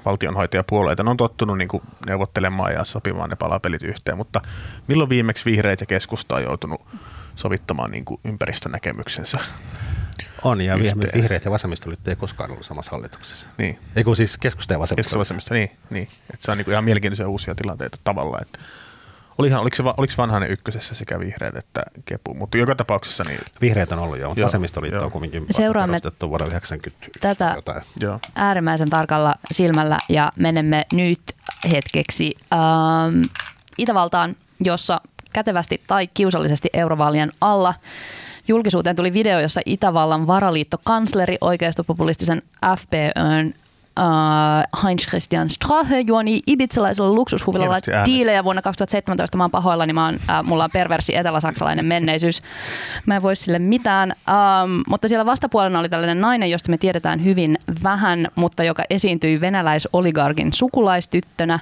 [0.05, 1.03] valtionhoitajapuolueita.
[1.03, 4.41] Ne on tottunut niinku neuvottelemaan ja sopimaan ne palapelit yhteen, mutta
[4.87, 6.81] milloin viimeksi vihreät ja keskusta on joutunut
[7.35, 9.39] sovittamaan niinku ympäristönäkemyksensä?
[10.43, 11.13] On, ja yhteen.
[11.13, 13.49] vihreät ja vasemmistoliitto ei koskaan ollut samassa hallituksessa.
[13.57, 13.79] Niin.
[13.95, 14.95] Ei kun siis keskusta ja vasemmistoliitto.
[14.95, 16.07] Keskusta ja vasemmistoliitto, niin.
[16.07, 16.07] niin.
[16.33, 18.59] Että se on niinku ihan mielenkiintoisia uusia tilanteita tavalla, että
[19.39, 23.39] Olihan, oliko, se, oliko Vanhanen ykkösessä sekä vihreät että kepu, mutta joka tapauksessa niin...
[23.61, 27.11] Vihreät on ollut jo, mutta vasemmistoliitto on kuitenkin Seuraamme perustettu vuonna 1991.
[27.19, 27.81] Tätä jotain.
[27.99, 28.19] Joo.
[28.35, 31.21] äärimmäisen tarkalla silmällä ja menemme nyt
[31.71, 33.21] hetkeksi ähm,
[33.77, 35.01] Itävaltaan, jossa
[35.33, 37.73] kätevästi tai kiusallisesti eurovaalien alla
[38.47, 42.41] julkisuuteen tuli video, jossa Itävallan varaliittokansleri oikeistopopulistisen
[42.77, 43.53] FPÖn
[43.99, 49.37] uh, Heinz Christian Strahe juoni ibitsalaisella luksushuvilalla diilejä vuonna 2017.
[49.37, 52.41] Mä oon pahoillani, mä oon, uh, mulla on perversi eteläsaksalainen menneisyys.
[53.05, 54.11] Mä en voi sille mitään.
[54.11, 59.41] Um, mutta siellä vastapuolella oli tällainen nainen, josta me tiedetään hyvin vähän, mutta joka esiintyi
[59.41, 61.59] venäläisoligarkin sukulaistyttönä.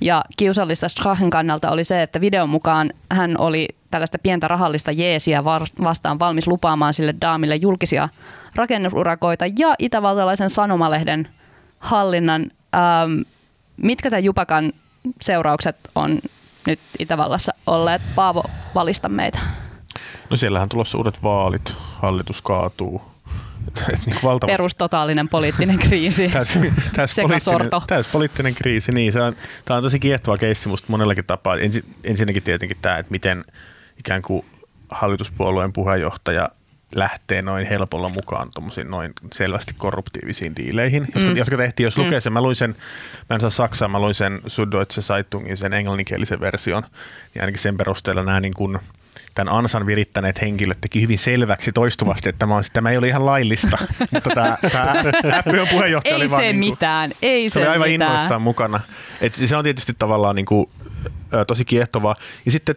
[0.00, 5.44] Ja kiusallista Strahen kannalta oli se, että videon mukaan hän oli tällaista pientä rahallista jeesiä
[5.82, 8.08] vastaan valmis lupaamaan sille daamille julkisia
[8.54, 11.28] rakennusurakoita ja itävaltalaisen sanomalehden
[11.84, 12.50] hallinnan.
[12.74, 13.20] Ähm,
[13.76, 14.72] mitkä tämän Jupakan
[15.20, 16.18] seuraukset on
[16.66, 18.02] nyt Itävallassa olleet?
[18.14, 18.44] Paavo,
[18.74, 19.38] valista meitä.
[20.30, 23.02] No siellähän tulossa uudet vaalit, hallitus kaatuu.
[24.06, 24.52] niin valtavat...
[24.52, 26.28] Perustotaalinen poliittinen kriisi.
[26.32, 26.58] täys,
[26.92, 29.12] täys, poliittinen, täys poliittinen kriisi, niin.
[29.12, 31.56] Se on, tämä on tosi kiehtova keissi musta monellakin tapaa.
[31.56, 33.44] Ensin, ensinnäkin tietenkin tämä, että miten
[33.98, 34.44] ikään kuin
[34.90, 36.48] hallituspuolueen puheenjohtaja
[36.94, 38.50] lähtee noin helpolla mukaan
[38.84, 41.36] noin selvästi korruptiivisiin diileihin, jotka, mm.
[41.36, 42.04] jotka tehtiin, jos mm.
[42.04, 42.76] lukee sen, mä luin sen,
[43.30, 46.82] mä en saa saksaa, mä luin sen Süddeutsche Zeitungin, sen englanninkielisen version,
[47.34, 48.78] niin ainakin sen perusteella nämä niin kuin,
[49.34, 53.26] tämän ansan virittäneet henkilöt teki hyvin selväksi toistuvasti, että tämä, on, tämä ei ole ihan
[53.26, 53.78] laillista,
[54.12, 54.94] mutta tämä, tämä
[55.42, 58.10] FPÖn puheenjohtaja ei oli se vaan niin kuin, mitään, ei se, se oli aivan mitään.
[58.10, 58.80] innoissaan mukana.
[59.20, 60.70] Et se on tietysti tavallaan niin kuin,
[61.46, 62.16] tosi kiehtovaa.
[62.44, 62.76] Ja sitten,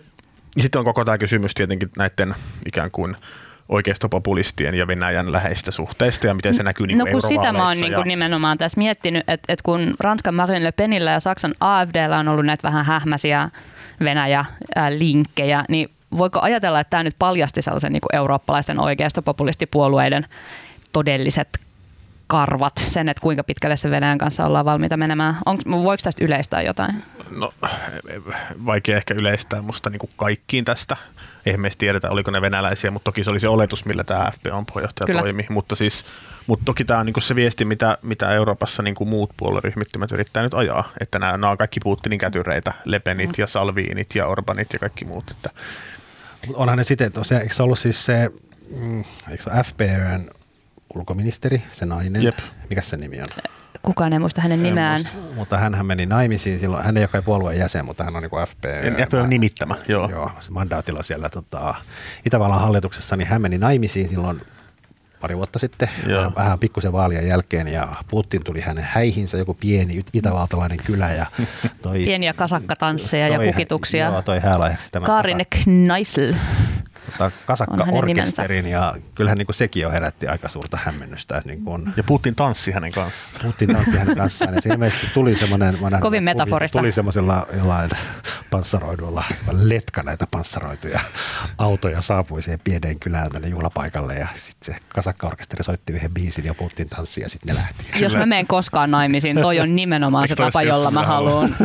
[0.55, 3.15] ja sitten on koko tämä kysymys tietenkin näiden ikään kuin
[3.69, 7.77] oikeistopopulistien ja Venäjän läheistä suhteista ja miten se näkyy niin No kun sitä mä oon
[7.77, 8.03] niin ja...
[8.03, 12.45] nimenomaan tässä miettinyt, että, että kun Ranskan Marine Le Penillä ja Saksan AFDllä on ollut
[12.45, 13.49] näitä vähän hähmäisiä
[14.03, 20.25] Venäjä-linkkejä, niin voiko ajatella, että tämä nyt paljasti sellaisen niin kuin eurooppalaisten oikeistopopulistipuolueiden
[20.93, 21.47] todelliset
[22.27, 25.37] karvat, sen, että kuinka pitkälle se Venäjän kanssa ollaan valmiita menemään.
[25.45, 27.03] Onks, voiko tästä yleistää jotain?
[27.37, 27.53] No,
[28.65, 30.97] vaikea ehkä yleistää musta niin kuin kaikkiin tästä.
[31.45, 34.65] Eihän me tiedetä, oliko ne venäläisiä, mutta toki se oli se oletus, millä tämä FPOn
[34.65, 35.21] puheenjohtaja Kyllä.
[35.21, 35.45] toimi.
[35.49, 36.05] Mutta, siis,
[36.47, 40.11] mutta toki tämä on niin kuin se viesti, mitä, mitä Euroopassa niin kuin muut puolueryhmittymät
[40.11, 40.91] yrittää nyt ajaa.
[40.99, 43.35] Että nämä, nämä on kaikki Putinin kätyreitä, Lepenit mm.
[43.37, 45.31] ja Salviinit ja Orbanit ja kaikki muut.
[45.31, 45.49] Että.
[46.53, 47.11] Onhan ne sitten,
[47.41, 48.29] eikö se ollut siis se,
[48.79, 50.29] mm, eikö se FPÖn
[50.95, 52.23] ulkoministeri, se nainen.
[52.23, 52.37] Jep.
[52.69, 53.27] Mikä se nimi on?
[53.81, 55.01] Kukaan ei muista hänen nimeään.
[55.01, 56.85] Muista, mutta hän hän meni naimisiin silloin.
[56.85, 58.63] Hän ei ole puolueen jäsen, mutta hän on niin FP.
[59.07, 60.09] FP on nimittämä, joo.
[60.09, 61.75] joo se mandaatilla siellä tota,
[62.25, 64.41] Itävallan hallituksessa, niin hän meni naimisiin silloin
[65.19, 66.31] pari vuotta sitten, Joo.
[66.35, 71.11] vähän pikkusen vaalien jälkeen, ja Putin tuli hänen häihinsä, joku pieni itävaltalainen kylä.
[71.11, 71.25] Ja
[71.81, 74.05] toi, Pieniä kasakkatansseja toi, ja kukituksia.
[74.05, 76.33] Joo, toi häälaiheksi tämä Kaarine Kneisel
[77.11, 81.37] tota, kasakka-orkesterin ja kyllähän niin kuin sekin jo herätti aika suurta hämmennystä.
[81.37, 83.45] Että niin kuin, ja Putin tanssi hänen kanssaan.
[83.45, 86.79] Putin tanssi hänen kanssaan ja siinä ilmeisesti tuli semmoinen, Kovin metaforista.
[86.79, 87.91] Tuli semmoisella jollain
[88.51, 90.99] panssaroidulla, letka näitä panssaroituja
[91.57, 96.53] autoja saapui siihen pieneen kylään tänne juhlapaikalle ja sitten se kasakka-orkesteri soitti yhden biisin ja
[96.53, 98.03] Putin tanssi ja sitten ne lähti.
[98.03, 101.55] Jos mä menen koskaan naimisiin, toi on nimenomaan se tapa, jolla mä haluan.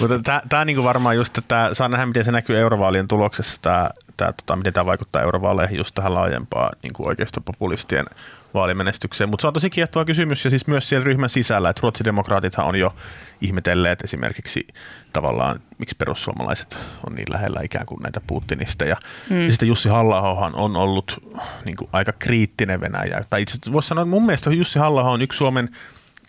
[0.00, 4.32] Mutta tämä niin varmaan just, että saa nähdä, miten se näkyy eurovaalien tuloksessa, tämä tämä,
[4.32, 8.06] tota, miten tämä vaikuttaa eurovaaleihin just tähän laajempaan niin kuin oikeistopopulistien
[8.54, 9.30] vaalimenestykseen.
[9.30, 12.76] Mutta se on tosi kiehtova kysymys ja siis myös siellä ryhmän sisällä, että ruotsidemokraatithan on
[12.78, 12.94] jo
[13.40, 14.66] ihmetelleet esimerkiksi
[15.12, 18.84] tavallaan, miksi perussuomalaiset on niin lähellä ikään kuin näitä Putinista.
[18.84, 18.96] Ja,
[19.30, 19.44] mm.
[19.44, 20.20] ja sitten Jussi halla
[20.54, 21.20] on ollut
[21.64, 23.24] niin kuin aika kriittinen Venäjä.
[23.30, 25.70] Tai itse voisi sanoa, että mun mielestä Jussi halla on yksi Suomen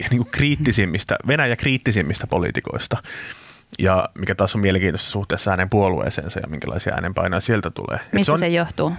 [0.10, 2.98] niin kuin kriittisimmistä, Venäjä kriittisimmistä poliitikoista
[3.80, 8.00] ja mikä taas on mielenkiintoista suhteessa hänen puolueeseensa ja minkälaisia äänenpainoja sieltä tulee.
[8.12, 8.94] Mistä se, on, se johtuu?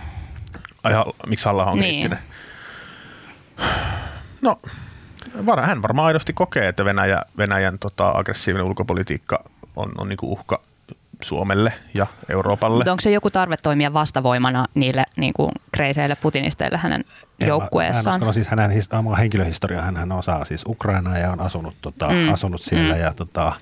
[0.83, 0.93] Ai,
[1.27, 1.91] miksi halla on niin.
[1.91, 2.19] kriittinen?
[4.43, 4.59] No,
[5.63, 9.45] hän varmaan aidosti kokee, että Venäjä, Venäjän tota, aggressiivinen ulkopolitiikka
[9.77, 10.61] on, on niinku uhka
[11.23, 12.77] Suomelle ja Euroopalle.
[12.77, 17.05] Mutta onko se joku tarve toimia vastavoimana niille niin kuin kreiseille putinisteille hänen
[17.41, 18.25] en joukkueessaan?
[18.25, 22.33] Mä, siis hänen his, henkilöhistoria, hän, hän osaa siis Ukrainaa ja on asunut, tota, mm.
[22.33, 23.01] asunut siellä mm.
[23.01, 23.53] ja tota,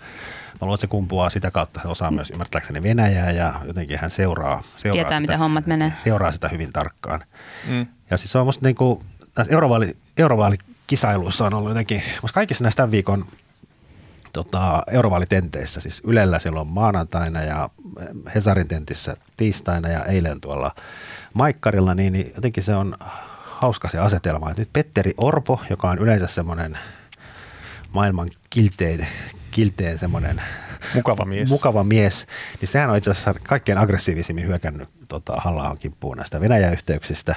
[0.54, 4.10] Mä luulen, että se kumpuaa sitä kautta, että osaa myös ymmärtääkseni Venäjää ja jotenkin hän
[4.10, 5.92] seuraa, seuraa, Tietää, sitä, miten hommat menee.
[5.96, 7.20] seuraa sitä hyvin tarkkaan.
[7.68, 7.86] Mm.
[8.10, 9.00] Ja siis se on musta niin kuin,
[9.34, 13.24] tässä eurovaali, eurovaalikisailuissa on ollut jotenkin, musta kaikissa näistä tämän viikon
[14.32, 17.70] tota, eurovaalitenteissä, siis Ylellä silloin maanantaina ja
[18.34, 20.74] Hesarin tentissä tiistaina ja eilen tuolla
[21.34, 22.96] Maikkarilla, niin, niin jotenkin se on
[23.40, 24.50] hauska se asetelma.
[24.50, 26.78] Että nyt Petteri Orpo, joka on yleensä semmoinen
[27.92, 29.06] maailman kiltein,
[29.54, 30.42] kilteen semmoinen
[30.94, 31.48] mukava mies.
[31.48, 32.26] mukava mies,
[32.60, 37.34] niin sehän on itse asiassa kaikkein aggressiivisimmin hyökännyt tota, halla kimppuun näistä Venäjän yhteyksistä.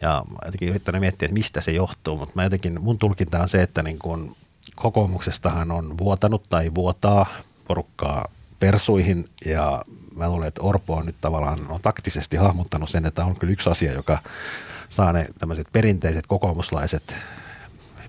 [0.00, 3.62] Ja jotenkin yrittänyt miettiä, että mistä se johtuu, mutta mä jotenkin, mun tulkinta on se,
[3.62, 4.36] että niin kun
[4.76, 7.26] kokoomuksestahan on vuotanut tai vuotaa
[7.68, 8.28] porukkaa
[8.60, 9.82] persuihin ja
[10.16, 13.70] mä luulen, että Orpo on nyt tavallaan on taktisesti hahmottanut sen, että on kyllä yksi
[13.70, 14.18] asia, joka
[14.88, 17.16] saa ne tämmöiset perinteiset kokoomuslaiset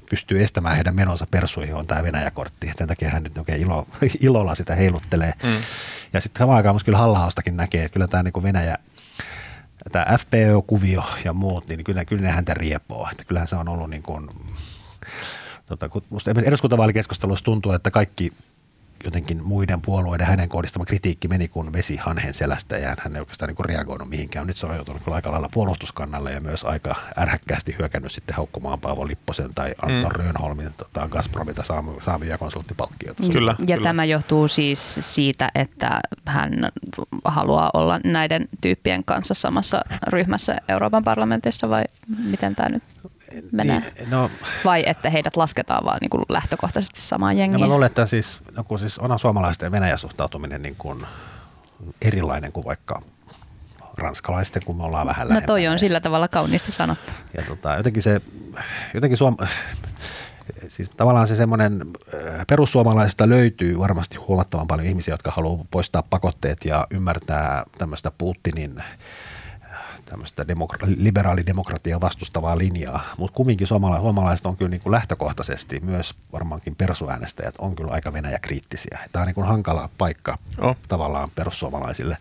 [0.10, 2.72] pystyy estämään heidän menonsa persuihin, on tämä Venäjä-kortti.
[2.78, 3.88] Sen takia hän nyt oikein ilo,
[4.22, 5.34] ilolla sitä heiluttelee.
[5.44, 5.62] Mm.
[6.14, 8.78] Ja sitten samaan aikaan kyllä halla näkee, että kyllä tämä niin Venäjä,
[9.92, 13.10] tämä FPÖ-kuvio ja muut, niin kyllä, kyllä ne häntä riepoo.
[13.12, 14.30] Että kyllähän se on ollut niin kuin,
[15.66, 15.90] tota,
[16.46, 18.34] eduskuntavaalikeskustelussa tuntuu, että kaikki
[19.04, 23.50] jotenkin muiden puolueiden hänen kohdistama kritiikki meni kuin vesi hanhen selästä ja hän ei oikeastaan
[23.50, 24.48] niin reagoinut mihinkään.
[24.48, 28.80] Nyt se on joutunut kyllä aika lailla puolustuskannalle ja myös aika ärhäkkäästi hyökännyt sitten haukkumaan
[28.80, 30.24] Paavo Lipposen tai Anton mm.
[30.24, 31.64] Röönholmin tota, Gazpromilta
[32.00, 33.24] saamia konsulttipalkkioita.
[33.32, 33.84] Kyllä, ja kyllä.
[33.84, 36.54] tämä johtuu siis siitä, että hän
[37.26, 41.84] haluaa olla näiden tyyppien kanssa samassa ryhmässä Euroopan parlamentissa vai
[42.24, 42.84] miten tämä nyt
[43.52, 43.80] menee?
[43.80, 44.32] Niin, no,
[44.66, 47.62] Vai että heidät lasketaan vaan niin kuin lähtökohtaisesti samaan jengiin?
[47.62, 51.06] No mä luulen, että siis, no kun siis on suomalaisten Venäjän suhtautuminen niin kuin
[52.02, 53.02] erilainen kuin vaikka
[53.98, 57.14] ranskalaisten, kun me ollaan vähän No toi on sillä tavalla kauniisti sanottu.
[57.38, 58.22] Ja tota, jotenkin se,
[58.94, 59.38] jotenkin suom...
[60.68, 61.82] Siis tavallaan se semmoinen,
[62.14, 68.84] äh, perussuomalaisista löytyy varmasti huomattavan paljon ihmisiä, jotka haluaa poistaa pakotteet ja ymmärtää tämmöistä Putinin
[70.10, 76.16] tämmöistä demokra- liberaalidemokratiaa vastustavaa linjaa, mutta kumminkin suomala- suomalaiset on kyllä niin kuin lähtökohtaisesti, myös
[76.34, 79.00] varmaankin persuäänestäjät on kyllä aika Venäjä-kriittisiä.
[79.12, 80.78] Tämä on niin kuin hankala paikka oh.
[80.88, 82.18] tavallaan perussuomalaisille.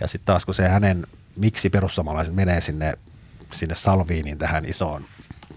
[0.00, 2.94] Ja sitten taas kun se hänen, miksi perussuomalaiset menee sinne,
[3.52, 5.04] sinne Salviinin tähän isoon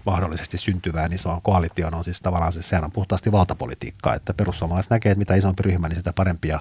[0.06, 5.12] mahdollisesti syntyvään isoon koalitioon on siis tavallaan se, sehän on puhtaasti valtapolitiikkaa, että perussuomalaiset näkee,
[5.12, 6.60] että mitä isompi ryhmä, niin sitä parempia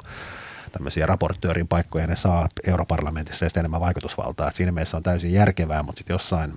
[0.72, 4.50] tämmöisiä raportöörin paikkoja ne saa europarlamentissa ja sitten enemmän vaikutusvaltaa.
[4.50, 6.54] Et siinä mielessä on täysin järkevää, mutta sitten jossain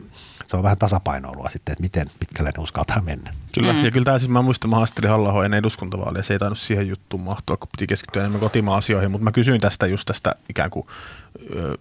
[0.47, 3.35] se on vähän tasapainoilua sitten, että miten pitkälle ne uskaltaa mennä.
[3.55, 3.85] Kyllä, mm.
[3.85, 6.89] ja kyllä tämä siis mä muistan, mä haastelin halla ennen eduskuntavaaleja, se ei tainnut siihen
[6.89, 10.71] juttuun mahtua, kun piti keskittyä enemmän kotimaan asioihin, mutta mä kysyin tästä just tästä ikään
[10.71, 10.87] kuin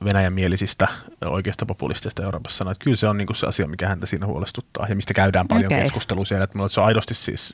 [0.04, 0.88] Venäjän mielisistä
[1.26, 4.26] oikeasta populistista Euroopassa sanoin, että kyllä se on niin kuin se asia, mikä häntä siinä
[4.26, 5.82] huolestuttaa ja mistä käydään paljon okay.
[5.82, 7.54] keskustelua siellä, että se on aidosti siis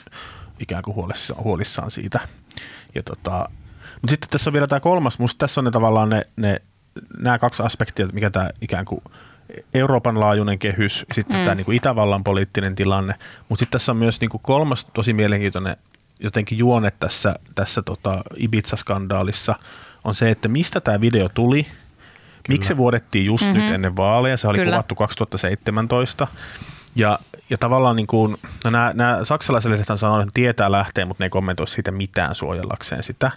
[0.59, 2.19] ikään kuin huolissaan, huolissaan siitä.
[2.95, 3.49] Ja tota,
[4.05, 6.61] mutta sitten tässä on vielä tämä kolmas, musta tässä on ne tavallaan ne, ne
[7.19, 9.01] nämä kaksi aspektia, mikä tämä ikään kuin
[9.73, 11.43] Euroopan laajuinen kehys, sitten mm.
[11.43, 13.15] tämä niin kuin Itävallan poliittinen tilanne,
[13.49, 15.77] mutta sitten tässä on myös niin kuin kolmas tosi mielenkiintoinen
[16.19, 19.55] jotenkin juone tässä, tässä tota Ibiza-skandaalissa,
[20.03, 21.75] on se, että mistä tämä video tuli, Kyllä.
[22.47, 23.61] miksi se vuodettiin just mm-hmm.
[23.61, 24.71] nyt ennen vaaleja, se oli Kyllä.
[24.71, 26.27] kuvattu 2017,
[26.95, 31.23] ja, ja tavallaan niin kuin, no nämä, nämä saksalaiset on sanonut, että tietää lähteä, mutta
[31.23, 33.31] ne ei kommentoi siitä mitään suojellakseen sitä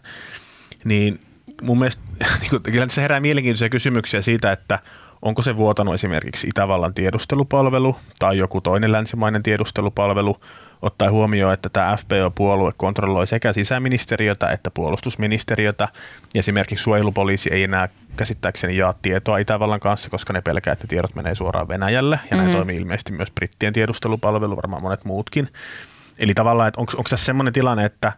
[0.85, 1.21] niin
[1.63, 2.03] mun mielestä
[2.41, 4.79] niin kyllä se herää mielenkiintoisia kysymyksiä siitä, että
[5.23, 10.41] onko se vuotanut esimerkiksi Itävallan tiedustelupalvelu tai joku toinen länsimainen tiedustelupalvelu,
[10.83, 15.89] ottaen huomioon, että tämä FPÖ-puolue kontrolloi sekä sisäministeriötä että puolustusministeriötä.
[16.35, 21.35] Esimerkiksi suojelupoliisi ei enää käsittääkseni jaa tietoa Itävallan kanssa, koska ne pelkää, että tiedot menee
[21.35, 22.21] suoraan Venäjälle.
[22.31, 22.57] Ja näin mm-hmm.
[22.57, 25.49] toimii ilmeisesti myös brittien tiedustelupalvelu, varmaan monet muutkin.
[26.19, 28.13] Eli tavallaan, että onko, onko tässä semmoinen tilanne, että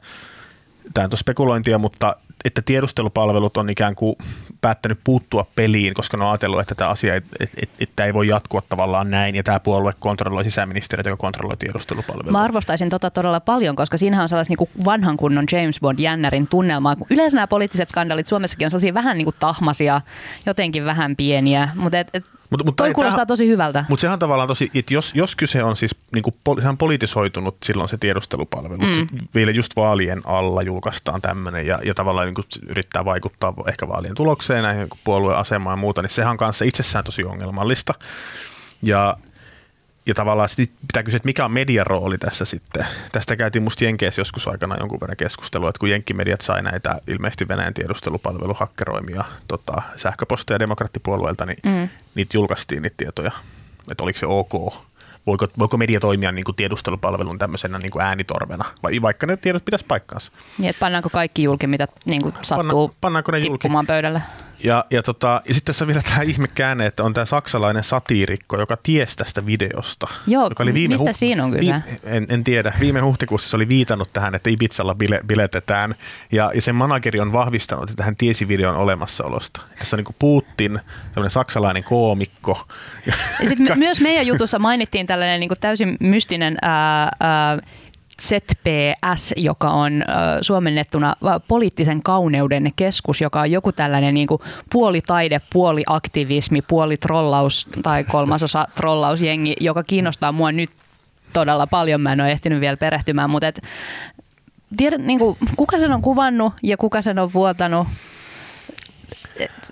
[0.95, 4.17] tämä on spekulointia, mutta että tiedustelupalvelut on ikään kuin
[4.61, 8.29] päättänyt puuttua peliin, koska ne on ajatellut, että tämä asia että et, et, ei voi
[8.29, 12.39] jatkua tavallaan näin, ja tämä puolue kontrolloi sisäministeriötä, joka kontrolloi tiedustelupalveluita.
[12.39, 16.97] Mä arvostaisin tota todella paljon, koska siinähän on sellaisen niin vanhan kunnon James Bond-jännärin tunnelmaa.
[17.11, 20.01] Yleensä nämä poliittiset skandaalit Suomessakin on sellaisia vähän niin kuin tahmasia,
[20.47, 23.85] jotenkin vähän pieniä, mutta et, et mutta, mutta Toi kuulostaa tähän, tosi hyvältä.
[23.89, 27.89] Mutta sehän tavallaan tosi, että jos, jos kyse on siis, niin kuin, sehän politisoitunut silloin
[27.89, 28.77] se tiedustelupalvelu.
[28.77, 29.07] Mm.
[29.35, 34.15] vielä just vaalien alla julkaistaan tämmöinen ja, ja tavallaan niin kuin, yrittää vaikuttaa ehkä vaalien
[34.15, 37.95] tulokseen, näihin puolueen asemaan ja muuta, niin sehän on kanssa itsessään tosi ongelmallista.
[38.83, 39.17] Ja
[40.11, 40.49] ja tavallaan
[40.87, 42.87] pitää kysyä, että mikä on median rooli tässä sitten.
[43.13, 47.49] Tästä käytiin musta Jenkeissä joskus aikana jonkun verran keskustelua, että kun Jenkkimediat sai näitä ilmeisesti
[47.49, 51.89] Venäjän tiedustelupalveluhakkeroimia tota, sähköposteja demokraattipuolueelta, niin mm.
[52.15, 53.33] niitä julkaistiin niitä tietoja,
[53.91, 54.75] että oliko se ok
[55.27, 59.65] voiko, voiko media toimia niin kuin tiedustelupalvelun tämmöisenä niin kuin äänitorvena, vai vaikka ne tiedot
[59.65, 60.33] pitäisi paikkaansa.
[60.59, 63.87] Niin, että pannaanko kaikki julki, mitä niin kuin sattuu Panna, pannaanko ne tippumaan julki?
[63.87, 64.23] pöydälle?
[64.65, 67.85] Ja, ja, tota, ja sitten tässä on vielä tämä ihme käänne, että on tämä saksalainen
[67.85, 70.07] satiirikko, joka tiesi tästä videosta.
[70.27, 71.83] Joo, joka oli viime mistä huht- siinä on kyllä?
[71.87, 72.73] Vi- en, en tiedä.
[72.81, 75.95] Viime huhtikuussa se oli viitannut tähän, että Ibizalla bile- biletetään.
[76.33, 79.61] Ja, ja sen manageri on vahvistanut, että hän tiesi videon olemassaolosta.
[79.79, 80.81] Tässä on niin kuin Putin,
[81.13, 82.67] sellainen saksalainen koomikko.
[83.07, 83.13] Ja
[83.49, 87.59] sitten myös meidän jutussa mainittiin tällainen niin kuin täysin mystinen ää, ää,
[88.21, 90.05] ZPS, joka on
[90.41, 91.17] suomennettuna
[91.49, 97.69] poliittisen kauneuden keskus, joka on joku tällainen niin kuin puoli taide, puoli aktivismi, puoli trollaus
[97.83, 100.71] tai kolmasosa trollausjengi, joka kiinnostaa mua nyt
[101.33, 102.01] todella paljon.
[102.01, 103.63] Mä en ole ehtinyt vielä perehtymään, mutta et,
[104.77, 107.89] tiedät, niin kuin, kuka sen on kuvannut ja kuka sen on vuotanut,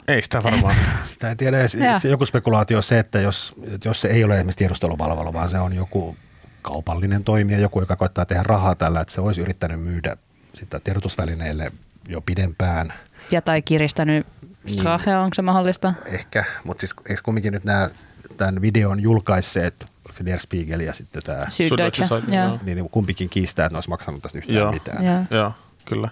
[0.09, 0.74] ei sitä varmaan.
[1.03, 1.68] Sitä ei tiedä.
[1.68, 3.53] Se, joku spekulaatio on se, että jos,
[3.84, 6.16] jos se ei ole esimerkiksi tiedustelupalvelu, vaan se on joku
[6.63, 10.17] kaupallinen toimija, joku, joka koittaa tehdä rahaa tällä, että se olisi yrittänyt myydä
[10.53, 11.73] sitä tiedotusvälineille
[12.09, 12.93] jo pidempään.
[13.31, 14.27] Ja tai kiristänyt
[14.67, 15.95] strahe, niin, onko se mahdollista?
[16.07, 17.89] Ehkä, mutta siis eikö kumminkin nyt nämä
[18.37, 22.31] tämän videon julkaisseet, se Der Spiegel ja sitten tämä Süddeutsche,
[22.65, 24.73] niin, niin kumpikin kiistää, että ne olisi maksanut tästä yhtään Joo.
[24.73, 25.05] mitään.
[25.05, 25.25] Joo.
[25.31, 25.53] Joo,
[25.85, 26.09] kyllä.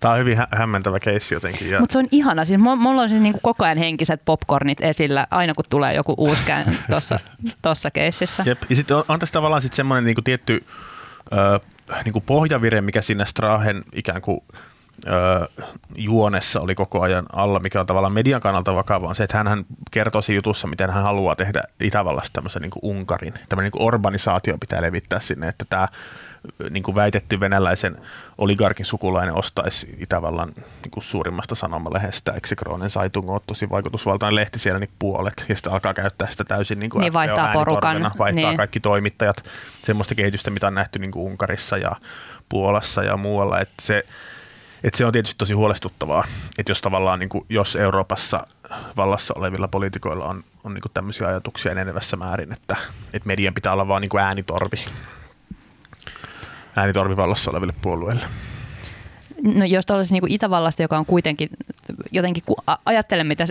[0.00, 1.80] Tämä on hyvin hä- hämmentävä keissi jotenkin.
[1.80, 2.44] Mutta se on ihana.
[2.44, 6.42] Siis mulla on siis niinku koko ajan henkiset popcornit esillä, aina kun tulee joku uusi
[6.90, 7.18] tuossa
[7.62, 8.42] tossa keississä.
[8.46, 8.58] Jep.
[8.70, 10.64] Ja sitten on, on tässä tavallaan sit semmoinen niinku tietty
[11.32, 11.60] ö,
[12.04, 14.40] niinku pohjavire, mikä siinä Strahen ikään kuin
[15.06, 15.48] ö,
[15.94, 19.64] juonessa oli koko ajan alla, mikä on tavallaan median kannalta vakava, on se, että hän
[19.90, 23.34] kertoo siinä jutussa, miten hän haluaa tehdä Itävallasta tämmöisen niin Unkarin.
[23.48, 25.88] Tämmöinen niin urbanisaatio pitää levittää sinne, että tämä
[26.70, 27.96] niin kuin väitetty venäläisen
[28.38, 34.78] oligarkin sukulainen ostaisi Itävallan niin kuin suurimmasta sanomalehdestä, Exekronen Saitung on tosi vaikutusvaltainen lehti siellä
[34.78, 38.10] niin puolet, ja sitten alkaa käyttää sitä täysin niin kuin niin vaihtaa porukan.
[38.18, 38.56] Vaihtaa niin.
[38.56, 39.44] kaikki toimittajat,
[39.82, 41.92] semmoista kehitystä, mitä on nähty niin kuin Unkarissa ja
[42.48, 44.04] Puolassa ja muualla, että se,
[44.84, 46.24] et se on tietysti tosi huolestuttavaa,
[46.58, 48.44] että jos tavallaan, niin kuin, jos Euroopassa
[48.96, 52.76] vallassa olevilla poliitikoilla on, on niin kuin tämmöisiä ajatuksia enenevässä määrin, että,
[53.12, 54.84] että median pitää olla vaan niin kuin äänitorvi
[56.78, 58.24] äänitorvivallassa oleville puolueille?
[59.42, 61.48] No jos olisi niin Itävallasta, joka on kuitenkin
[62.12, 63.44] jotenkin, kun ajattelemme, mitä,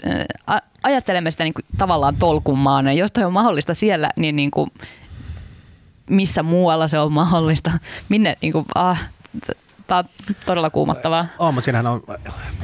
[0.83, 4.71] ajattelemme sitä niin kuin tavallaan tolkumaana, jos toi on mahdollista siellä, niin, niin kuin,
[6.09, 7.71] missä muualla se on mahdollista,
[8.09, 9.03] minne, niin kuin, ah,
[9.87, 10.05] tämä on
[10.45, 11.25] todella kuumattavaa.
[11.39, 12.03] On, mutta siinähän on,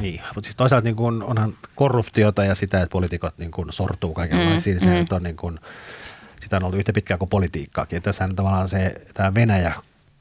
[0.00, 4.12] niin, mutta siis toisaalta niin kuin onhan korruptiota ja sitä, että poliitikot niin kuin sortuu
[4.12, 5.06] kaikenlaisiin, mm, se mm.
[5.10, 5.60] on niin kuin,
[6.40, 8.02] sitä on ollut yhtä pitkään kuin politiikkaakin.
[8.02, 9.74] Tässä on tavallaan se, tämä Venäjä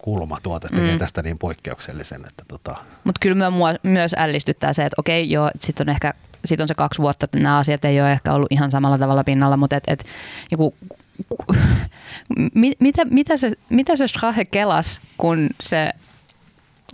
[0.04, 0.98] kulmatuote tekee mm.
[0.98, 2.22] tästä niin poikkeuksellisen.
[2.28, 2.76] Että tota.
[3.04, 6.14] Mutta kyllä mua myös ällistyttää se, että okei, joo, sitten on ehkä
[6.46, 9.24] sit on se kaksi vuotta, että nämä asiat ei ole ehkä ollut ihan samalla tavalla
[9.24, 10.06] pinnalla, mutta et, et,
[10.52, 10.76] joku,
[12.80, 15.90] mitä, mitä, se, mitä se Strahe kelas, kun se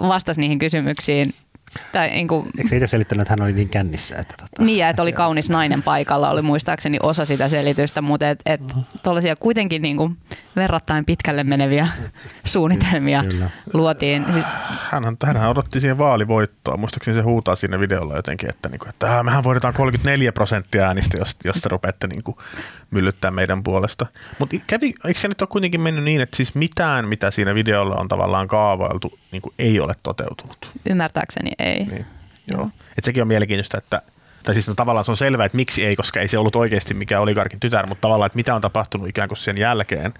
[0.01, 1.33] vastasi niihin kysymyksiin
[1.91, 4.17] tai niin kuin, Eikö se itse selittänyt, että hän oli niin kännissä?
[4.17, 8.39] Että tota, niin, että oli kaunis nainen paikalla, oli muistaakseni osa sitä selitystä, mutta et,
[8.45, 8.61] et,
[9.03, 10.17] tuollaisia kuitenkin niin kuin
[10.59, 11.87] verrattain pitkälle meneviä
[12.45, 13.49] suunnitelmia Kyllä.
[13.73, 14.25] luotiin.
[14.33, 14.45] Siis,
[14.91, 16.77] hänhän, hänhän odotti siihen vaalivoittoa.
[16.77, 21.17] Muistaakseni se huutaa siinä videolla jotenkin, että, niin kuin, että mehän voidaan 34 prosenttia äänistä,
[21.17, 22.37] jos, jos te rupeatte niin kuin,
[22.91, 24.05] myllyttää meidän puolesta.
[24.39, 24.55] Mutta
[25.05, 28.47] eikö se nyt ole kuitenkin mennyt niin, että siis mitään, mitä siinä videolla on tavallaan
[28.47, 30.71] kaavailtu, niin kuin ei ole toteutunut?
[30.89, 31.85] Ymmärtääkseni ei.
[31.85, 32.05] Niin,
[32.53, 32.61] joo.
[32.61, 32.71] No.
[32.97, 34.01] Et sekin on mielenkiintoista, että
[34.43, 36.93] tai siis no, tavallaan se on selvää, että miksi ei, koska ei se ollut oikeasti
[36.93, 40.13] mikään oligarkin tytär, mutta tavallaan, että mitä on tapahtunut ikään kuin sen jälkeen,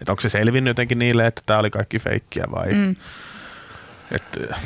[0.00, 2.72] että onko se selvinnyt jotenkin niille, että tämä oli kaikki feikkiä vai...
[2.72, 2.96] Mm.
[4.12, 4.56] Että, niin.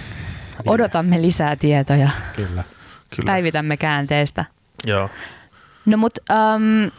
[0.67, 2.09] Odotamme lisää tietoja.
[2.37, 2.65] Kyllä.
[3.17, 3.27] Kyllä.
[3.27, 4.45] Päivitämme käänteistä.
[4.85, 5.11] Joo.
[5.87, 6.23] No mutta
[6.55, 6.91] um,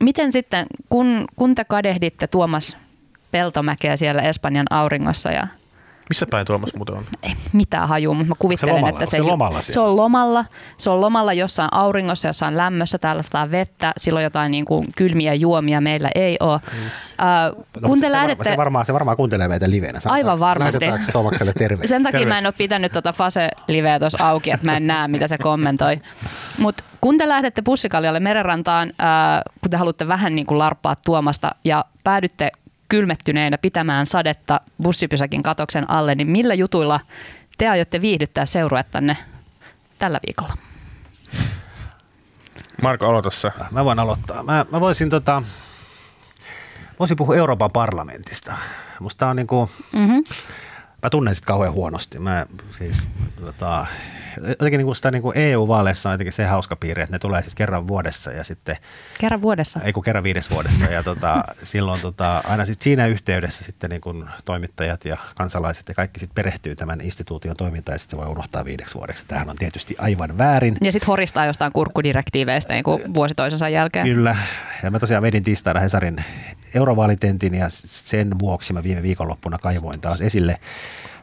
[0.00, 2.76] miten sitten, kun, kun te kadehditte Tuomas
[3.30, 5.46] Peltomäkeä siellä Espanjan auringossa ja
[6.08, 7.04] missä päin Tuomas muuten on?
[7.22, 10.44] Ei mitään hajua, mutta mä kuvittelen, se että se, se, lomalla se on lomalla.
[10.76, 15.80] Se on lomalla jossain auringossa, jossain lämmössä, täällä vettä, silloin jotain niin kuin kylmiä juomia
[15.80, 16.60] meillä ei ole.
[16.72, 17.56] Mm.
[17.56, 18.50] Uh, kun te se, lähdette...
[18.50, 20.00] se, varmaan, se varmaan kuuntelee meitä livenä.
[20.04, 20.84] Aivan varmasti.
[21.12, 21.88] Tuomakselle terveys.
[21.88, 25.28] Sen takia mä en ole pitänyt tuota Fase-liveä tuossa auki, että mä en näe, mitä
[25.28, 25.98] se kommentoi.
[26.58, 31.54] Mutta kun te lähdette pussikaljalle merenrantaan, uh, kun te haluatte vähän niin kuin larppaa Tuomasta
[31.64, 32.50] ja päädytte
[32.94, 37.00] kylmettyneenä pitämään sadetta bussipysäkin katoksen alle, niin millä jutuilla
[37.58, 39.16] te aiotte viihdyttää seuruettanne
[39.98, 40.54] tällä viikolla?
[42.82, 43.52] Marko, aloita sä.
[43.70, 44.42] Mä voin aloittaa.
[44.42, 45.42] Mä, mä voisin tota,
[46.98, 48.54] voisin puhua Euroopan parlamentista.
[49.00, 50.24] Musta on niinku, mm-hmm.
[51.02, 52.18] mä tunnen sitä kauhean huonosti.
[52.18, 52.46] Mä
[52.78, 53.06] siis,
[53.40, 53.86] tota,
[54.48, 57.42] jotenkin niin kuin sitä niin kuin EU-vaaleissa on jotenkin se hauska piirre, että ne tulee
[57.42, 58.76] siis kerran vuodessa ja sitten...
[59.20, 59.80] Kerran vuodessa?
[59.84, 64.00] Ei kun kerran viides vuodessa ja tota, silloin tota, aina sitten siinä yhteydessä sitten niin
[64.00, 68.32] kuin toimittajat ja kansalaiset ja kaikki sitten perehtyy tämän instituution toimintaan ja sitten se voi
[68.32, 69.24] unohtaa viideksi vuodeksi.
[69.26, 70.76] Tämähän on tietysti aivan väärin.
[70.80, 74.06] Ja sitten horistaa jostain kurkkudirektiiveistä niin kuin vuosi toisensa jälkeen.
[74.06, 74.36] Kyllä.
[74.82, 76.24] Ja mä tosiaan vedin tiistaina Hesarin
[76.74, 80.56] eurovaalitentin ja sen vuoksi mä viime viikonloppuna kaivoin taas esille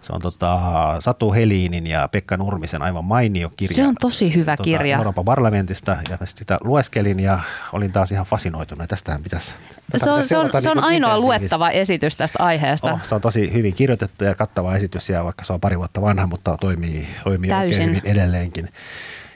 [0.02, 0.60] Se on tota,
[1.00, 3.76] Satu Heliinin ja Pekka Nurmisen aivan mainio kirja.
[3.76, 4.98] Se on tosi hyvä tota, kirja.
[4.98, 7.40] Euroopan parlamentista ja sitä lueskelin ja
[7.74, 8.90] olin taas ihan fasinoitunut.
[8.90, 9.56] Tästähän pitäisi
[9.96, 12.94] se on, se on, se on niin ainoa luettava esitys tästä aiheesta.
[12.94, 16.02] Oh, se on tosi hyvin kirjoitettu ja kattava esitys ja vaikka se on pari vuotta
[16.02, 18.70] vanha, mutta toimii, toimii oikein hyvin edelleenkin.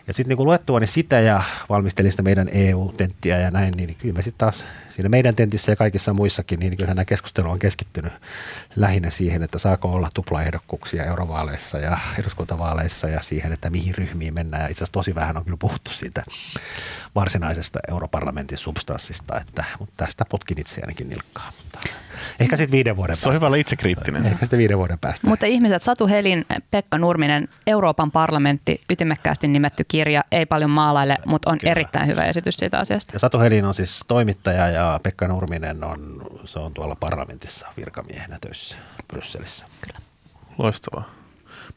[0.07, 4.13] Ja sitten niin luettua niin sitä ja valmistelin sitä meidän EU-tenttiä ja näin, niin kyllä
[4.13, 8.13] me sitten taas siinä meidän tentissä ja kaikissa muissakin, niin kyllähän nämä keskustelu on keskittynyt
[8.75, 14.63] lähinnä siihen, että saako olla tuplaehdokkuuksia eurovaaleissa ja eduskuntavaaleissa ja siihen, että mihin ryhmiin mennään.
[14.63, 16.23] Ja itse asiassa tosi vähän on kyllä puhuttu siitä
[17.15, 21.51] varsinaisesta europarlamentin substanssista, että, mutta tästä potkin itseäänkin nilkkaa.
[21.75, 23.23] Mutta ehkä sitten viiden vuoden päästä.
[23.23, 24.25] Se on hyvä itsekriittinen.
[24.25, 25.27] Ehkä sitten viiden vuoden päästä.
[25.27, 31.51] Mutta ihmiset, Satu Helin, Pekka Nurminen, Euroopan parlamentti, ytimekkäästi nimetty kirja, ei paljon maalaille, mutta
[31.51, 31.71] on Kyllä.
[31.71, 33.15] erittäin hyvä esitys siitä asiasta.
[33.15, 38.37] Ja Satu Helin on siis toimittaja ja Pekka Nurminen on, se on tuolla parlamentissa virkamiehenä
[38.41, 39.65] töissä Brysselissä.
[39.81, 39.99] Kyllä.
[40.57, 41.14] Loistavaa.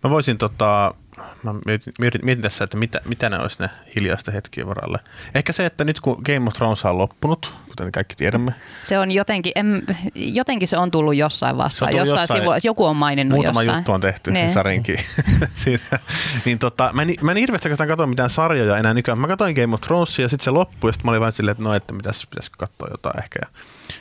[0.04, 0.94] Mä voisin tota,
[1.42, 1.92] mä mietin,
[2.22, 4.98] mietin tässä, että mitä, mitä ne olisi ne hiljaista hetkiä varalle.
[5.34, 8.54] Ehkä se, että nyt kun Game of Thrones on loppunut, kuten kaikki tiedämme.
[8.82, 11.90] Se on jotenkin, en, jotenkin se on tullut jossain vastaan.
[11.90, 13.78] Tullut jossain, jossain sivulla, joku on maininnut Muutama jossain.
[13.78, 14.48] juttu on tehty ne.
[14.48, 14.98] Sarinkin.
[15.54, 15.98] Siitä.
[16.44, 19.20] Niin tota, mä en, mä en hirveästi katsoa mitään sarjoja enää nykyään.
[19.20, 21.52] Mä katsoin Game of Thronesia ja sitten se loppui ja sitten mä olin vain silleen,
[21.52, 23.38] että no, että pitäisi, pitäisi katsoa jotain ehkä.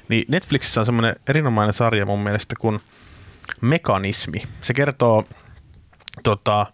[0.10, 2.80] Niin Netflixissä on semmoinen erinomainen sarja mun mielestä kuin
[3.62, 4.44] Mekanismi.
[4.62, 5.26] Se kertoo
[6.24, 6.66] tota,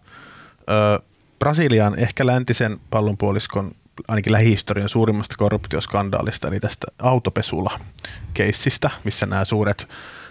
[0.58, 1.00] ö,
[1.38, 3.70] Brasilian ehkä läntisen pallonpuoliskon
[4.08, 9.88] ainakin lähihistorian suurimmasta korruptioskandaalista, eli tästä autopesula-keissistä, missä nämä suuret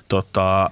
[0.08, 0.72] tota,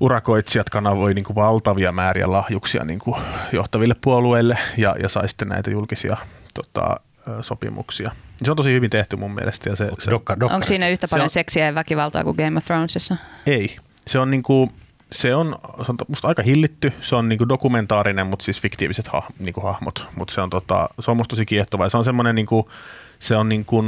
[0.00, 3.16] urakoitsijat kanavoi niin kuin valtavia määriä lahjuksia niin kuin
[3.52, 6.16] johtaville puolueille ja, ja sai sitten näitä julkisia
[6.54, 7.00] tota,
[7.40, 8.10] sopimuksia.
[8.42, 9.70] Se on tosi hyvin tehty mun mielestä.
[9.70, 12.58] Ja se, se, dokka, dokka, Onko siinä yhtä paljon on, seksiä ja väkivaltaa kuin Game
[12.58, 13.16] of Thronesissa?
[13.46, 13.76] Ei.
[14.06, 14.70] Se on niin kuin,
[15.12, 19.22] se on, se on musta aika hillitty, se on niinku dokumentaarinen, mutta siis fiktiiviset ha,
[19.38, 21.84] niinku hahmot, mutta se on, tota, se on musta tosi kiehtova.
[21.84, 22.70] Ja se on semmoinen, niinku,
[23.18, 23.84] se on niinku,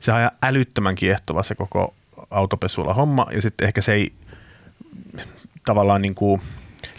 [0.00, 1.94] se on älyttömän kiehtova se koko
[2.30, 3.26] autopesulla homma.
[3.32, 4.12] Ja sitten ehkä se ei
[5.64, 6.40] tavallaan niinku,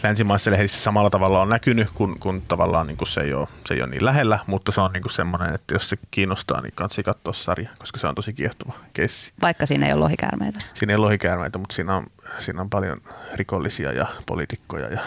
[0.02, 3.74] länsimaissa lehdissä samalla tavalla on näkynyt, kun, kun tavallaan niin kuin se, ei ole, se
[3.74, 6.72] ei ole niin lähellä, mutta se on niin kuin semmoinen, että jos se kiinnostaa, niin
[6.74, 9.32] kannattaa katsoa sarja, koska se on tosi kiehtova keissi.
[9.42, 10.60] Vaikka siinä ei ole lohikäärmeitä.
[10.74, 12.06] Siinä ei ole lohikäärmeitä, mutta siinä on,
[12.40, 13.00] siinä on paljon
[13.34, 15.00] rikollisia ja poliitikkoja ja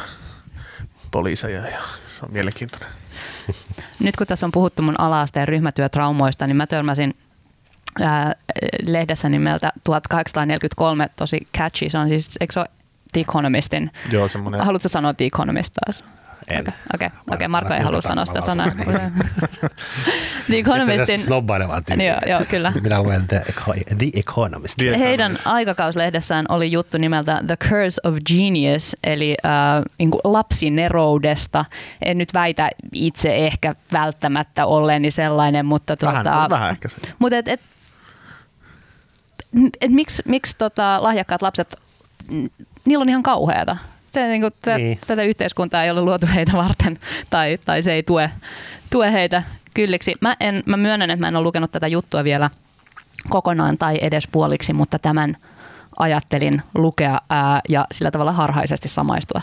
[1.11, 1.81] poliiseja ja
[2.19, 2.89] se on mielenkiintoinen.
[4.03, 7.15] Nyt kun tässä on puhuttu mun ala-asteen ryhmätyötraumoista, niin mä törmäsin
[8.01, 8.35] ää,
[8.81, 11.89] lehdessä nimeltä 1843 tosi catchy.
[11.89, 12.67] Se on siis, eikö se ole
[13.15, 13.91] The Economistin.
[14.11, 14.61] Joo, semmoinen.
[14.61, 16.03] Haluatko sanoa The Economist taas?
[16.47, 16.61] En.
[16.61, 17.07] Okei, okay.
[17.17, 17.35] okay.
[17.35, 17.47] okay.
[17.47, 18.67] Marko ei halua sanoa sitä sanaa.
[20.47, 21.19] The Economistin...
[21.19, 21.81] Snobbailevaa.
[21.89, 22.73] Joo, joo, kyllä.
[22.83, 23.43] Minä luen The,
[23.97, 24.75] The Economist.
[24.77, 31.65] The Heidän aikakauslehdessään oli juttu nimeltä The Curse of Genius, eli äh, niin lapsineroudesta.
[32.01, 35.97] En nyt väitä itse ehkä välttämättä olleeni sellainen, mutta...
[36.01, 36.95] Vähän, tuota, vähän ehkä se.
[37.19, 37.61] Mutta et, et,
[39.81, 41.75] et, miksi, miksi tota, lahjakkaat lapset
[42.85, 43.77] niillä on ihan kauheata.
[44.11, 44.99] Se, niin kuin, tä, niin.
[45.07, 48.31] Tätä yhteiskuntaa ei ole luotu heitä varten tai, tai se ei tue,
[48.89, 50.15] tue heitä kylliksi.
[50.21, 52.49] Mä, en, mä myönnän, että mä en ole lukenut tätä juttua vielä
[53.29, 55.37] kokonaan tai edes puoliksi, mutta tämän
[55.99, 59.41] ajattelin lukea ää, ja sillä tavalla harhaisesti samaistua.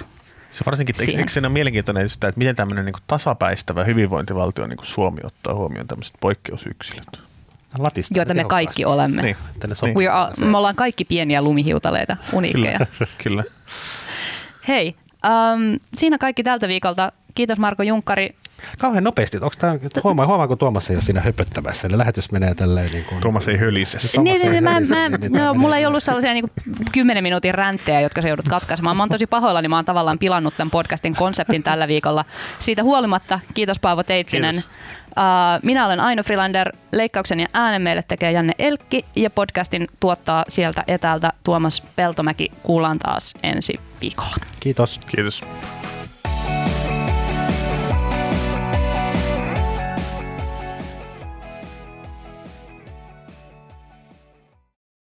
[0.53, 4.87] Se varsinkin, eikö, eikö siinä ole mielenkiintoinen että miten tämmöinen niin tasapäistävä hyvinvointivaltio niin kuin
[4.87, 7.32] Suomi ottaa huomioon tämmöiset poikkeusyksilöt?
[7.79, 9.23] Latista joita me kaikki olemme.
[9.23, 9.37] Niin,
[9.83, 9.97] niin.
[9.97, 12.79] We are, me ollaan kaikki pieniä lumihiutaleita, uniikkeja.
[12.79, 13.11] Kyllä.
[13.25, 13.45] Kyllä.
[14.69, 17.13] Hei, um, siinä kaikki tältä viikolta.
[17.35, 18.35] Kiitos Marko Junkkari.
[18.79, 19.37] Kauhean nopeasti.
[19.37, 21.89] Onko tämä, huomaa, huomaako Tuomas ei ole siinä höpöttävässä?
[21.89, 23.21] Eli lähetys menee tälleen niin kuin...
[23.21, 23.99] Tuomas ei hölise.
[24.23, 25.09] Niin, niin, niin, mä, mä,
[25.41, 26.51] no, mulla ei ollut sellaisia niin
[26.93, 28.97] kymmenen minuutin ränttejä, jotka se joudut katkaisemaan.
[28.97, 32.25] Mä oon tosi pahoillani, mä oon tavallaan pilannut tämän podcastin konseptin tällä viikolla.
[32.59, 34.55] Siitä huolimatta, kiitos Paavo Teittinen.
[34.55, 34.71] Kiitos.
[35.19, 40.45] Uh, minä olen Aino Frilander, leikkauksen ja äänen meille tekee Janne Elkki ja podcastin tuottaa
[40.49, 42.53] sieltä etäältä Tuomas Peltomäki.
[42.63, 44.37] Kuullaan taas ensi viikolla.
[44.61, 45.01] Kiitos.
[45.07, 45.45] Kiitos.